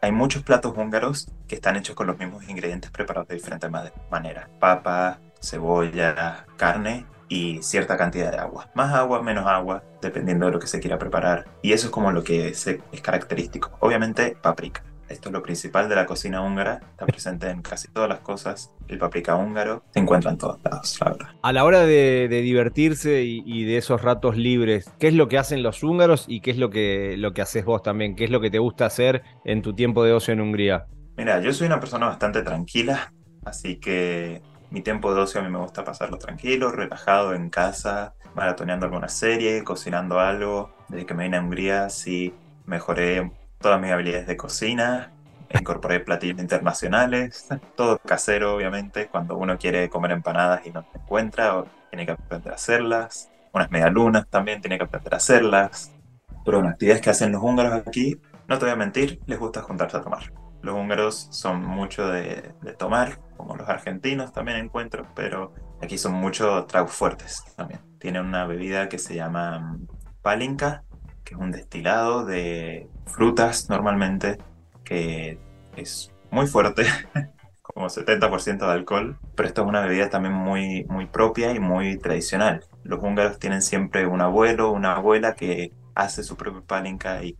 hay 0.00 0.12
muchos 0.12 0.42
platos 0.42 0.76
húngaros 0.76 1.30
que 1.46 1.56
están 1.56 1.76
hechos 1.76 1.94
con 1.94 2.06
los 2.06 2.18
mismos 2.18 2.48
ingredientes 2.48 2.90
preparados 2.90 3.28
de 3.28 3.34
diferentes 3.34 3.70
maneras. 4.10 4.48
Papa, 4.58 5.20
cebolla, 5.40 6.46
carne 6.56 7.04
y 7.28 7.62
cierta 7.62 7.96
cantidad 7.96 8.30
de 8.30 8.38
agua. 8.38 8.70
Más 8.74 8.94
agua, 8.94 9.22
menos 9.22 9.46
agua, 9.46 9.82
dependiendo 10.00 10.46
de 10.46 10.52
lo 10.52 10.58
que 10.58 10.66
se 10.66 10.80
quiera 10.80 10.98
preparar. 10.98 11.46
Y 11.62 11.72
eso 11.72 11.86
es 11.86 11.92
como 11.92 12.12
lo 12.12 12.22
que 12.22 12.48
es, 12.48 12.66
es 12.66 13.00
característico. 13.02 13.76
Obviamente, 13.80 14.36
paprika. 14.40 14.82
Esto 15.08 15.28
es 15.28 15.32
lo 15.32 15.42
principal 15.42 15.88
de 15.88 15.94
la 15.94 16.04
cocina 16.04 16.42
húngara, 16.42 16.80
está 16.90 17.06
presente 17.06 17.48
en 17.48 17.62
casi 17.62 17.88
todas 17.88 18.08
las 18.08 18.20
cosas. 18.20 18.72
El 18.88 18.98
paprika 18.98 19.36
húngaro 19.36 19.84
se 19.92 20.00
encuentra 20.00 20.32
en 20.32 20.38
todos 20.38 20.58
lados, 20.64 20.98
la 21.00 21.10
verdad. 21.12 21.26
A 21.42 21.52
la 21.52 21.64
hora 21.64 21.80
de, 21.82 22.26
de 22.28 22.40
divertirse 22.42 23.22
y, 23.22 23.42
y, 23.46 23.64
de 23.64 23.76
esos 23.76 24.02
ratos 24.02 24.36
libres, 24.36 24.90
¿qué 24.98 25.06
es 25.06 25.14
lo 25.14 25.28
que 25.28 25.38
hacen 25.38 25.62
los 25.62 25.84
húngaros 25.84 26.24
y 26.26 26.40
qué 26.40 26.50
es 26.50 26.58
lo 26.58 26.70
que, 26.70 27.14
lo 27.18 27.32
que 27.34 27.42
haces 27.42 27.64
vos 27.64 27.82
también? 27.82 28.16
¿Qué 28.16 28.24
es 28.24 28.30
lo 28.30 28.40
que 28.40 28.50
te 28.50 28.58
gusta 28.58 28.86
hacer 28.86 29.22
en 29.44 29.62
tu 29.62 29.74
tiempo 29.74 30.02
de 30.02 30.12
ocio 30.12 30.34
en 30.34 30.40
Hungría? 30.40 30.86
Mira, 31.16 31.40
yo 31.40 31.52
soy 31.52 31.68
una 31.68 31.78
persona 31.78 32.06
bastante 32.06 32.42
tranquila, 32.42 33.12
así 33.44 33.76
que 33.76 34.42
mi 34.76 34.82
tiempo 34.82 35.14
de 35.14 35.22
ocio 35.22 35.40
a 35.40 35.42
mí 35.42 35.48
me 35.48 35.58
gusta 35.58 35.84
pasarlo 35.84 36.18
tranquilo, 36.18 36.70
relajado 36.70 37.32
en 37.32 37.48
casa, 37.48 38.12
maratoneando 38.34 38.84
alguna 38.84 39.08
serie, 39.08 39.64
cocinando 39.64 40.20
algo. 40.20 40.70
Desde 40.88 41.06
que 41.06 41.14
me 41.14 41.24
vine 41.24 41.38
a 41.38 41.40
Hungría 41.40 41.88
sí 41.88 42.34
mejoré 42.66 43.32
todas 43.58 43.80
mis 43.80 43.90
habilidades 43.90 44.26
de 44.26 44.36
cocina, 44.36 45.12
incorporé 45.48 46.00
platillos 46.00 46.38
internacionales, 46.40 47.48
todo 47.74 47.98
casero 48.04 48.54
obviamente, 48.54 49.06
cuando 49.06 49.38
uno 49.38 49.56
quiere 49.56 49.88
comer 49.88 50.10
empanadas 50.10 50.66
y 50.66 50.70
no 50.72 50.82
se 50.92 50.98
encuentra, 50.98 51.64
tiene 51.88 52.04
que 52.04 52.12
aprender 52.12 52.52
a 52.52 52.56
hacerlas, 52.56 53.30
unas 53.54 53.70
medialunas 53.70 54.28
también 54.28 54.60
tiene 54.60 54.76
que 54.76 54.84
aprender 54.84 55.14
a 55.14 55.16
hacerlas, 55.16 55.94
pero 56.44 56.58
bueno, 56.58 56.68
actividades 56.68 57.00
que 57.00 57.08
hacen 57.08 57.32
los 57.32 57.42
húngaros 57.42 57.72
aquí, 57.72 58.20
no 58.46 58.58
te 58.58 58.66
voy 58.66 58.72
a 58.74 58.76
mentir, 58.76 59.20
les 59.24 59.38
gusta 59.38 59.62
juntarse 59.62 59.96
a 59.96 60.02
tomar. 60.02 60.34
Los 60.60 60.74
húngaros 60.74 61.28
son 61.30 61.64
mucho 61.64 62.08
de, 62.08 62.52
tomar, 62.76 63.20
como 63.36 63.56
los 63.56 63.68
argentinos 63.68 64.32
también 64.32 64.58
encuentro, 64.58 65.06
pero 65.14 65.52
aquí 65.82 65.98
son 65.98 66.12
mucho 66.14 66.64
tragos 66.66 66.92
fuertes 66.92 67.44
también. 67.56 67.80
Tienen 67.98 68.24
una 68.24 68.46
bebida 68.46 68.88
que 68.88 68.98
se 68.98 69.14
llama 69.14 69.58
mm, 69.58 69.86
palinka, 70.22 70.84
que 71.24 71.34
es 71.34 71.40
un 71.40 71.50
destilado 71.50 72.24
de 72.24 72.88
frutas 73.06 73.68
normalmente, 73.68 74.38
que 74.84 75.38
es 75.76 76.12
muy 76.30 76.46
fuerte, 76.46 76.84
como 77.62 77.88
70% 77.88 78.58
de 78.58 78.72
alcohol, 78.72 79.18
pero 79.34 79.48
esto 79.48 79.62
es 79.62 79.68
una 79.68 79.82
bebida 79.82 80.08
también 80.08 80.34
muy, 80.34 80.84
muy 80.84 81.06
propia 81.06 81.52
y 81.52 81.60
muy 81.60 81.98
tradicional. 81.98 82.64
Los 82.84 83.02
húngaros 83.02 83.38
tienen 83.38 83.62
siempre 83.62 84.06
un 84.06 84.20
abuelo, 84.20 84.70
una 84.70 84.94
abuela 84.94 85.34
que 85.34 85.72
hace 85.94 86.22
su 86.22 86.36
propio 86.36 86.62
palinka 86.64 87.22
y 87.22 87.36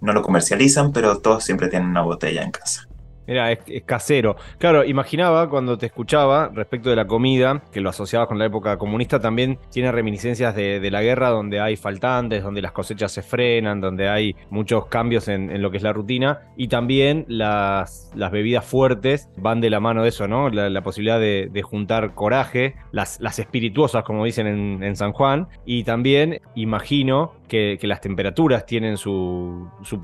no 0.00 0.12
lo 0.12 0.22
comercializan, 0.22 0.92
pero 0.92 1.18
todos 1.18 1.44
siempre 1.44 1.68
tienen 1.68 1.88
una 1.88 2.02
botella 2.02 2.42
en 2.42 2.50
casa. 2.50 2.85
Mira, 3.26 3.52
es, 3.52 3.60
casero. 3.84 4.36
Claro, 4.58 4.84
imaginaba 4.84 5.48
cuando 5.48 5.76
te 5.76 5.86
escuchaba 5.86 6.50
respecto 6.54 6.90
de 6.90 6.96
la 6.96 7.06
comida, 7.06 7.62
que 7.72 7.80
lo 7.80 7.90
asociabas 7.90 8.28
con 8.28 8.38
la 8.38 8.46
época 8.46 8.78
comunista, 8.78 9.20
también 9.20 9.58
tiene 9.70 9.92
reminiscencias 9.92 10.54
de, 10.54 10.86
la 10.90 11.02
guerra 11.02 11.30
donde 11.30 11.60
hay 11.60 11.76
faltantes, 11.76 12.44
donde 12.44 12.62
las 12.62 12.70
cosechas 12.70 13.10
se 13.10 13.22
frenan, 13.22 13.80
donde 13.80 14.08
hay 14.08 14.36
muchos 14.50 14.86
cambios 14.86 15.26
en, 15.28 15.60
lo 15.60 15.70
que 15.70 15.78
es 15.78 15.82
la 15.82 15.92
rutina. 15.92 16.40
Y 16.56 16.68
también 16.68 17.24
las, 17.28 18.10
bebidas 18.14 18.64
fuertes 18.64 19.28
van 19.36 19.60
de 19.60 19.70
la 19.70 19.80
mano 19.80 20.02
de 20.02 20.10
eso, 20.10 20.28
¿no? 20.28 20.48
La, 20.50 20.80
posibilidad 20.82 21.18
de, 21.18 21.62
juntar 21.62 22.14
coraje, 22.14 22.76
las, 22.92 23.20
las 23.20 23.38
espirituosas, 23.38 24.04
como 24.04 24.24
dicen 24.24 24.46
en, 24.82 24.96
San 24.96 25.12
Juan. 25.12 25.48
Y 25.64 25.84
también 25.84 26.40
imagino 26.54 27.32
que, 27.46 27.78
las 27.82 28.00
temperaturas 28.00 28.66
tienen 28.66 28.96
su, 28.96 29.70
su, 29.82 30.00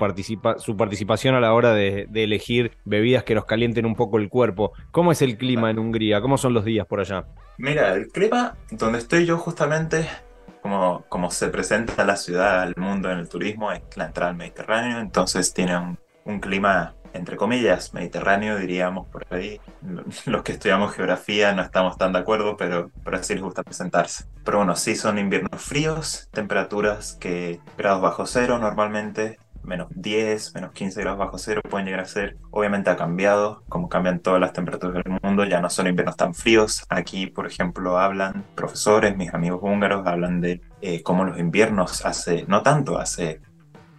su 0.57 0.77
participación 0.77 1.35
a 1.35 1.39
la 1.39 1.53
hora 1.53 1.73
de 1.73 2.07
elegir 2.13 2.71
bebidas 2.85 3.23
que 3.23 3.35
nos 3.35 3.45
calienten 3.45 3.85
un 3.85 3.95
poco 3.95 4.17
el 4.17 4.29
cuerpo. 4.29 4.73
¿Cómo 4.91 5.11
es 5.11 5.21
el 5.21 5.37
clima 5.37 5.69
en 5.69 5.79
Hungría? 5.79 6.21
¿Cómo 6.21 6.37
son 6.37 6.53
los 6.53 6.65
días 6.65 6.87
por 6.87 6.99
allá? 6.99 7.25
Mira, 7.57 7.93
el 7.93 8.07
clima 8.07 8.55
donde 8.71 8.99
estoy 8.99 9.25
yo 9.25 9.37
justamente, 9.37 10.07
como, 10.61 11.05
como 11.09 11.29
se 11.29 11.49
presenta 11.49 12.03
la 12.05 12.15
ciudad 12.15 12.61
al 12.61 12.73
mundo 12.77 13.11
en 13.11 13.19
el 13.19 13.29
turismo, 13.29 13.71
es 13.71 13.81
la 13.95 14.05
entrada 14.05 14.31
al 14.31 14.37
Mediterráneo, 14.37 14.99
entonces 14.99 15.53
tiene 15.53 15.97
un 16.25 16.39
clima 16.39 16.95
entre 17.13 17.37
comillas, 17.37 17.93
mediterráneo, 17.93 18.57
diríamos 18.57 19.07
por 19.07 19.25
ahí. 19.29 19.61
Los 20.25 20.43
que 20.43 20.53
estudiamos 20.53 20.93
geografía 20.93 21.53
no 21.53 21.61
estamos 21.61 21.97
tan 21.97 22.13
de 22.13 22.19
acuerdo, 22.19 22.57
pero, 22.57 22.91
pero 23.03 23.17
así 23.17 23.33
les 23.33 23.43
gusta 23.43 23.63
presentarse. 23.63 24.25
Pero 24.43 24.57
bueno, 24.59 24.75
sí 24.75 24.95
son 24.95 25.19
inviernos 25.19 25.61
fríos, 25.61 26.29
temperaturas 26.31 27.17
que 27.19 27.59
grados 27.77 28.01
bajo 28.01 28.25
cero 28.25 28.57
normalmente, 28.59 29.37
menos 29.63 29.87
10, 29.95 30.55
menos 30.55 30.71
15 30.73 31.01
grados 31.01 31.19
bajo 31.19 31.37
cero 31.37 31.61
pueden 31.69 31.85
llegar 31.85 32.01
a 32.01 32.05
ser. 32.05 32.37
Obviamente 32.51 32.89
ha 32.89 32.97
cambiado, 32.97 33.63
como 33.69 33.89
cambian 33.89 34.19
todas 34.19 34.41
las 34.41 34.53
temperaturas 34.53 35.03
del 35.03 35.19
mundo, 35.21 35.45
ya 35.45 35.61
no 35.61 35.69
son 35.69 35.87
inviernos 35.87 36.17
tan 36.17 36.33
fríos. 36.33 36.85
Aquí, 36.89 37.27
por 37.27 37.47
ejemplo, 37.47 37.97
hablan 37.97 38.43
profesores, 38.55 39.15
mis 39.15 39.33
amigos 39.33 39.59
húngaros, 39.61 40.05
hablan 40.05 40.41
de 40.41 40.61
eh, 40.81 41.01
cómo 41.03 41.23
los 41.23 41.39
inviernos 41.39 42.05
hace, 42.05 42.45
no 42.47 42.61
tanto, 42.61 42.97
hace 42.97 43.41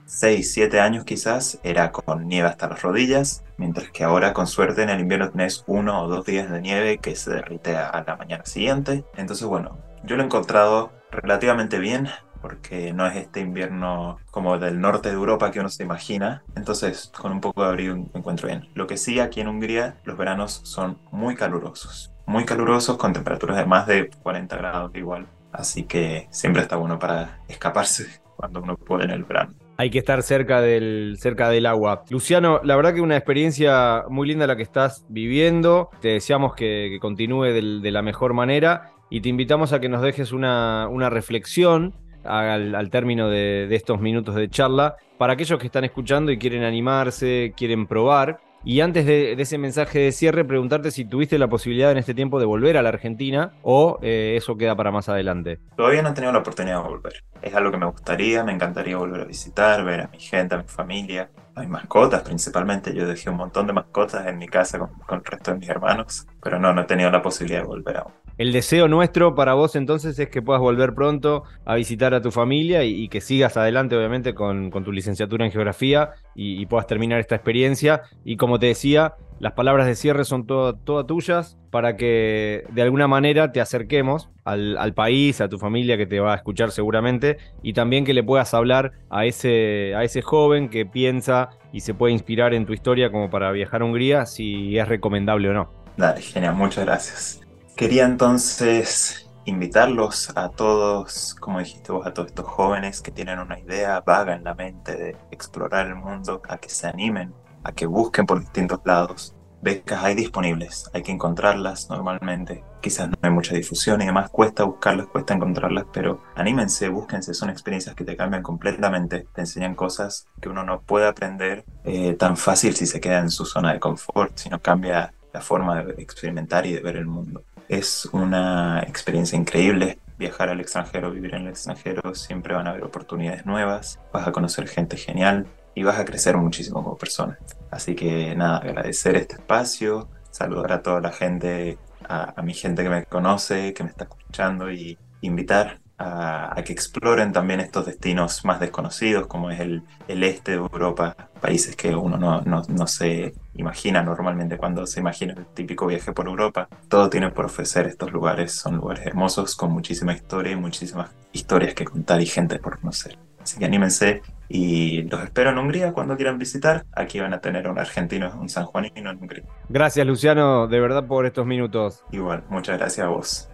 6, 0.07 0.53
7 0.53 0.81
años 0.81 1.05
quizás, 1.05 1.59
era 1.63 1.93
con 1.93 2.29
nieve 2.29 2.49
hasta 2.49 2.69
las 2.69 2.83
rodillas, 2.83 3.45
mientras 3.57 3.91
que 3.91 4.05
ahora 4.05 4.33
con 4.33 4.47
suerte 4.47 4.83
en 4.83 4.91
el 4.91 5.01
invierno 5.01 5.31
tenés 5.31 5.65
uno 5.67 6.03
o 6.03 6.09
dos 6.09 6.27
días 6.27 6.51
de 6.51 6.61
nieve 6.61 6.99
que 6.99 7.17
se 7.17 7.31
derrite 7.31 7.77
a 7.77 8.05
la 8.07 8.17
mañana 8.17 8.45
siguiente. 8.45 9.05
Entonces, 9.17 9.47
bueno, 9.47 9.79
yo 10.05 10.17
lo 10.17 10.23
he 10.23 10.27
encontrado 10.27 10.93
relativamente 11.11 11.79
bien 11.79 12.09
porque 12.45 12.93
no 12.93 13.07
es 13.07 13.17
este 13.17 13.41
invierno 13.41 14.19
como 14.31 14.59
del 14.59 14.79
norte 14.79 15.09
de 15.09 15.15
Europa 15.15 15.51
que 15.51 15.61
uno 15.61 15.71
se 15.71 15.83
imagina. 15.83 16.45
Entonces, 16.55 17.11
con 17.19 17.33
un 17.33 17.41
poco 17.41 17.63
de 17.63 17.69
abrigo 17.69 17.95
encuentro 18.13 18.49
bien. 18.49 18.69
Lo 18.75 18.87
que 18.87 18.99
sí, 18.99 19.19
aquí 19.19 19.41
en 19.41 19.49
Hungría, 19.49 19.97
los 20.05 20.19
veranos 20.19 20.61
son 20.63 20.99
muy 21.11 21.37
calurosos. 21.37 22.13
Muy 22.27 22.45
calurosos, 22.45 22.99
con 22.99 23.15
temperaturas 23.15 23.57
de 23.57 23.65
más 23.65 23.87
de 23.87 24.11
40 24.23 24.57
grados 24.59 24.91
igual. 24.95 25.27
Así 25.53 25.85
que 25.85 26.29
siempre 26.31 26.61
está 26.61 26.77
bueno 26.77 26.99
para 26.99 27.41
escaparse 27.49 28.21
cuando 28.37 28.61
uno 28.61 28.77
puede 28.77 29.05
en 29.05 29.13
el 29.13 29.25
verano 29.25 29.55
hay 29.77 29.91
que 29.91 29.99
estar 29.99 30.23
cerca 30.23 30.61
del, 30.61 31.17
cerca 31.19 31.49
del 31.49 31.67
agua. 31.67 32.05
Luciano, 32.11 32.61
la 32.63 32.77
verdad 32.77 32.95
que 32.95 33.01
una 33.01 33.17
experiencia 33.17 34.05
muy 34.09 34.29
linda 34.29 34.47
la 34.47 34.57
que 34.57 34.63
estás 34.63 35.05
viviendo. 35.09 35.91
Te 36.01 36.09
deseamos 36.09 36.55
que, 36.55 36.99
continúe 37.01 37.47
de 37.47 37.91
la 37.91 38.03
mejor 38.03 38.35
manera 38.35 38.93
y 39.11 39.21
te 39.21 39.29
invitamos 39.29 39.73
a 39.73 39.81
que 39.81 39.89
nos 39.89 40.03
dejes 40.03 40.33
una, 40.33 40.89
una 40.89 41.11
reflexión 41.11 41.95
al, 42.25 42.91
término 42.91 43.29
de, 43.29 43.69
estos 43.75 44.01
minutos 44.01 44.35
de 44.35 44.49
charla, 44.49 44.97
para 45.19 45.35
aquellos 45.35 45.59
que 45.59 45.67
están 45.67 45.85
escuchando 45.85 46.33
y 46.33 46.39
quieren 46.39 46.65
animarse, 46.65 47.53
quieren 47.57 47.87
probar. 47.87 48.41
Y 48.67 48.81
antes 48.81 49.05
de, 49.05 49.33
ese 49.33 49.59
mensaje 49.59 49.99
de 49.99 50.13
cierre, 50.13 50.43
preguntarte 50.43 50.91
si 50.91 51.05
tuviste 51.05 51.39
la 51.39 51.49
posibilidad 51.49 51.91
en 51.91 51.99
este 51.99 52.15
tiempo 52.15 52.41
de 52.41 52.47
volver 52.47 52.79
a 52.79 52.83
la 52.83 52.89
Argentina 52.89 53.53
o 53.63 53.99
eh, 54.01 54.35
eso 54.39 54.57
queda 54.57 54.75
para 54.75 54.91
más 54.91 55.11
adelante. 55.11 55.61
Todavía 55.77 56.01
no 56.01 56.09
he 56.09 56.13
tenido 56.13 56.33
la 56.33 56.39
oportunidad 56.39 56.83
de 56.83 56.89
volver. 56.89 57.25
Es 57.43 57.55
algo 57.55 57.71
que 57.71 57.77
me 57.77 57.87
gustaría, 57.87 58.43
me 58.43 58.53
encantaría 58.53 58.97
volver 58.97 59.21
a 59.21 59.25
visitar, 59.25 59.85
ver 59.85 60.01
a 60.01 60.09
mi 60.09 60.19
gente, 60.19 60.55
a 60.55 60.59
mi 60.59 60.65
familia, 60.65 61.29
mis 61.61 61.69
mascotas 61.69 62.23
principalmente. 62.23 62.95
Yo 62.95 63.07
dejé 63.07 63.31
un 63.31 63.37
montón 63.37 63.67
de 63.67 63.73
mascotas 63.73 64.27
en 64.27 64.39
mi 64.39 64.49
casa 64.49 64.79
con, 64.79 64.91
con 65.07 65.19
el 65.19 65.25
resto 65.25 65.53
de 65.53 65.59
mis 65.59 65.69
hermanos, 65.69 66.27
pero 66.43 66.59
no, 66.59 66.73
no 66.73 66.83
he 66.83 66.85
tenido 66.85 67.11
la 67.11 67.23
posibilidad 67.23 67.61
de 67.61 67.67
volver 67.67 67.97
aún. 67.99 68.13
El 68.37 68.53
deseo 68.53 68.89
nuestro 68.89 69.37
para 69.37 69.55
vos 69.55 69.77
entonces 69.77 70.19
es 70.19 70.29
que 70.29 70.43
puedas 70.43 70.61
volver 70.61 70.93
pronto 70.93 71.45
a 71.65 71.77
visitar 71.77 72.15
a 72.15 72.21
tu 72.21 72.33
familia 72.33 72.83
y, 72.83 73.09
que 73.09 73.21
sigas 73.21 73.57
adelante 73.57 73.97
obviamente 73.97 74.35
con, 74.35 74.71
tu 74.71 74.91
licenciatura 74.91 75.45
en 75.45 75.53
geografía 75.53 76.11
y, 76.35 76.67
puedas 76.67 76.89
terminar 76.89 77.21
esta 77.21 77.37
experiencia. 77.37 78.03
Y 78.25 78.37
como 78.37 78.59
te 78.59 78.67
decía, 78.67 79.15
las 79.41 79.53
palabras 79.53 79.87
de 79.87 79.95
cierre 79.95 80.25
son 80.25 80.47
todas 80.47 81.07
tuyas 81.07 81.59
para 81.71 81.97
que 81.97 82.65
de 82.71 82.83
alguna 82.83 83.09
manera 83.09 83.53
te 83.53 83.61
acerquemos 83.61 84.31
al, 84.45 84.95
país, 84.95 85.41
a 85.41 85.49
tu 85.49 85.59
familia 85.59 85.97
que 85.97 86.07
te 86.07 86.21
va 86.21 86.35
a 86.35 86.37
escuchar 86.37 86.71
seguramente 86.71 87.39
y 87.63 87.73
también 87.73 88.05
que 88.05 88.15
le 88.15 88.23
puedas 88.23 88.55
hablar 88.55 88.93
a 89.11 89.25
ese, 89.25 89.95
a 89.97 90.05
ese 90.05 90.23
joven 90.23 90.69
que 90.69 90.87
piensa 90.87 91.51
y 91.73 91.81
se 91.81 91.95
puede 91.95 92.13
inspirar 92.13 92.55
en 92.55 92.67
tu 92.67 92.73
historia 92.73 93.11
como 93.11 93.31
para 93.31 93.51
viajar 93.51 93.83
a 93.83 93.85
Hungría, 93.87 94.27
si 94.27 94.79
es 94.79 94.87
recomendable 94.87 95.49
o 95.49 95.53
no. 95.53 95.71
Dale, 95.97 96.21
genial, 96.21 96.55
muchas 96.55 96.85
gracias. 96.85 97.41
Quería 97.77 98.05
entonces 98.05 99.29
invitarlos 99.47 100.33
a 100.37 100.49
todos, 100.51 101.35
como 101.35 101.59
dijiste 101.59 101.93
vos, 101.93 102.07
a 102.07 102.15
todos 102.15 102.29
estos 102.29 102.47
jóvenes 102.47 103.03
que 103.03 103.11
tienen 103.11 103.39
una 103.39 103.59
idea 103.59 104.01
vaga 104.01 104.35
en 104.35 104.45
la 104.45 104.55
mente 104.55 104.97
de 104.97 105.17
explorar 105.31 105.87
el 105.87 105.97
mundo, 105.97 106.41
a 106.49 106.59
que 106.59 106.69
se 106.69 106.87
animen, 106.87 107.35
a 107.65 107.73
que 107.73 107.87
busquen 107.87 108.27
por 108.27 108.41
distintos 108.41 108.81
lados. 108.85 109.35
Becas 109.63 110.05
hay 110.05 110.15
disponibles, 110.15 110.91
hay 110.93 111.03
que 111.03 111.11
encontrarlas 111.11 111.89
normalmente. 111.89 112.63
Quizás 112.83 113.09
no 113.09 113.17
hay 113.23 113.31
mucha 113.31 113.55
difusión 113.55 114.03
y 114.03 114.05
además 114.05 114.29
cuesta 114.29 114.65
buscarlas, 114.65 115.07
cuesta 115.07 115.33
encontrarlas, 115.33 115.87
pero 115.91 116.23
anímense, 116.35 116.91
búsquense, 116.91 117.33
son 117.33 117.49
experiencias 117.49 117.95
que 117.95 118.05
te 118.05 118.15
cambian 118.15 118.43
completamente, 118.43 119.27
te 119.35 119.41
enseñan 119.41 119.75
cosas 119.75 120.27
que 120.43 120.51
uno 120.51 120.65
no 120.65 120.83
puede 120.83 121.07
aprender 121.07 121.65
eh, 121.85 122.13
tan 122.13 122.37
fácil 122.37 122.77
si 122.77 122.85
se 122.85 123.01
queda 123.01 123.21
en 123.21 123.31
su 123.31 123.47
zona 123.47 123.73
de 123.73 123.81
confort, 123.81 124.37
sino 124.37 124.61
cambia 124.61 125.15
la 125.33 125.41
forma 125.41 125.83
de 125.83 126.03
experimentar 126.03 126.67
y 126.67 126.75
de 126.75 126.81
ver 126.81 126.97
el 126.97 127.07
mundo. 127.07 127.43
Es 127.67 128.07
una 128.13 128.81
experiencia 128.81 129.39
increíble 129.39 129.99
viajar 130.19 130.51
al 130.51 130.61
extranjero, 130.61 131.11
vivir 131.11 131.35
en 131.35 131.43
el 131.43 131.49
extranjero, 131.49 132.15
siempre 132.15 132.55
van 132.55 132.67
a 132.67 132.71
haber 132.71 132.85
oportunidades 132.85 133.47
nuevas, 133.47 133.99
vas 134.13 134.29
a 134.29 134.33
conocer 134.33 134.69
gente 134.69 134.99
genial 134.99 135.47
y 135.75 135.83
vas 135.83 135.99
a 135.99 136.05
crecer 136.05 136.37
muchísimo 136.37 136.83
como 136.83 136.97
persona. 136.97 137.39
Así 137.71 137.95
que 137.95 138.35
nada, 138.37 138.59
agradecer 138.59 139.17
este 139.17 139.37
espacio, 139.37 140.09
saludar 140.31 140.73
a 140.73 140.83
toda 140.83 141.01
la 141.01 141.13
gente, 141.13 141.79
a, 142.09 142.35
a 142.39 142.43
mi 142.43 142.55
gente 142.55 142.83
que 142.83 142.91
me 142.91 143.05
conoce, 143.05 143.73
que 143.75 143.83
me 143.85 143.91
está 143.91 144.05
escuchando 144.05 144.71
y 144.71 144.99
invitar 145.21 145.81
a, 145.99 146.63
que 146.65 146.73
exploren 146.73 147.33
también 147.33 147.61
estos 147.61 147.87
destinos 147.87 148.45
más 148.45 148.61
desconocidos, 148.61 149.27
como 149.27 149.51
es 149.51 149.61
el, 149.61 149.83
el 150.09 150.23
este 150.25 150.53
de 150.53 150.57
Europa, 150.59 151.17
países 151.41 151.77
que 151.77 151.95
uno 151.95 152.17
no, 152.17 152.41
no, 152.43 152.63
no, 152.69 152.87
se 152.87 153.35
imagina 153.55 154.03
normalmente 154.03 154.57
cuando 154.57 154.87
se 154.87 155.01
imagina 155.01 155.35
el 155.35 155.47
típico 155.47 155.87
viaje 155.87 156.13
por 156.13 156.27
Europa. 156.27 156.69
Todo 156.89 157.09
tiene 157.11 157.31
por 157.31 157.47
ofrecer 157.47 157.87
estos 157.87 158.13
lugares, 158.13 158.53
son 158.53 158.77
lugares 158.77 159.07
hermosos 159.07 159.55
con 159.55 159.73
muchísima 159.73 160.13
historia 160.13 160.53
y 160.53 160.57
muchísimas 160.57 161.11
historias 161.33 161.75
que 161.75 161.85
contar 161.85 162.21
y 162.21 162.27
gente 162.27 162.59
por 162.59 162.81
conocer. 162.81 163.19
Así 163.45 163.59
que 163.59 163.67
anímense 163.67 164.23
y 164.49 165.03
los 165.03 165.23
espero 165.23 165.51
en 165.51 165.59
Hungría 165.59 165.93
cuando 165.93 166.17
quieran 166.17 166.39
visitar. 166.39 166.87
Aquí 166.93 167.21
van 167.21 167.35
a 167.35 167.41
tener 167.41 167.69
un 167.69 167.79
argentino, 167.79 168.33
un 168.41 168.49
sanjuanino 168.49 169.11
en 169.11 169.19
Hungría. 169.19 169.45
Gracias 169.69 170.07
Luciano, 170.07 170.67
de 170.67 170.81
verdad 170.81 171.07
por 171.07 171.27
estos 171.27 171.47
minutos. 171.47 172.03
Igual, 172.11 172.43
muchas 172.49 172.79
gracias 172.79 173.07
a 173.07 173.11
vos. 173.11 173.51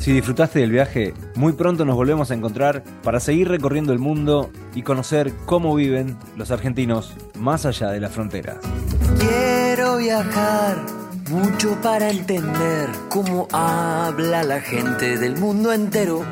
Si 0.00 0.12
disfrutaste 0.12 0.58
del 0.58 0.72
viaje, 0.72 1.14
muy 1.36 1.52
pronto 1.52 1.84
nos 1.84 1.94
volvemos 1.94 2.32
a 2.32 2.34
encontrar 2.34 2.82
para 3.04 3.20
seguir 3.20 3.48
recorriendo 3.48 3.92
el 3.92 4.00
mundo 4.00 4.50
y 4.74 4.82
conocer 4.82 5.32
cómo 5.46 5.76
viven 5.76 6.16
los 6.36 6.50
argentinos 6.50 7.14
más 7.38 7.66
allá 7.66 7.92
de 7.92 8.00
las 8.00 8.10
fronteras. 8.10 8.58
Quiero 9.74 9.96
viajar 9.96 10.84
mucho 11.30 11.80
para 11.80 12.10
entender 12.10 12.90
cómo 13.08 13.48
habla 13.52 14.42
la 14.42 14.60
gente 14.60 15.16
del 15.16 15.38
mundo 15.38 15.72
entero. 15.72 16.26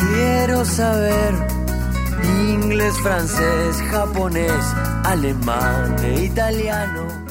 Quiero 0.00 0.64
saber 0.64 1.32
inglés, 2.50 2.98
francés, 3.04 3.76
japonés, 3.88 4.64
alemán 5.04 5.94
e 6.02 6.24
italiano. 6.24 7.23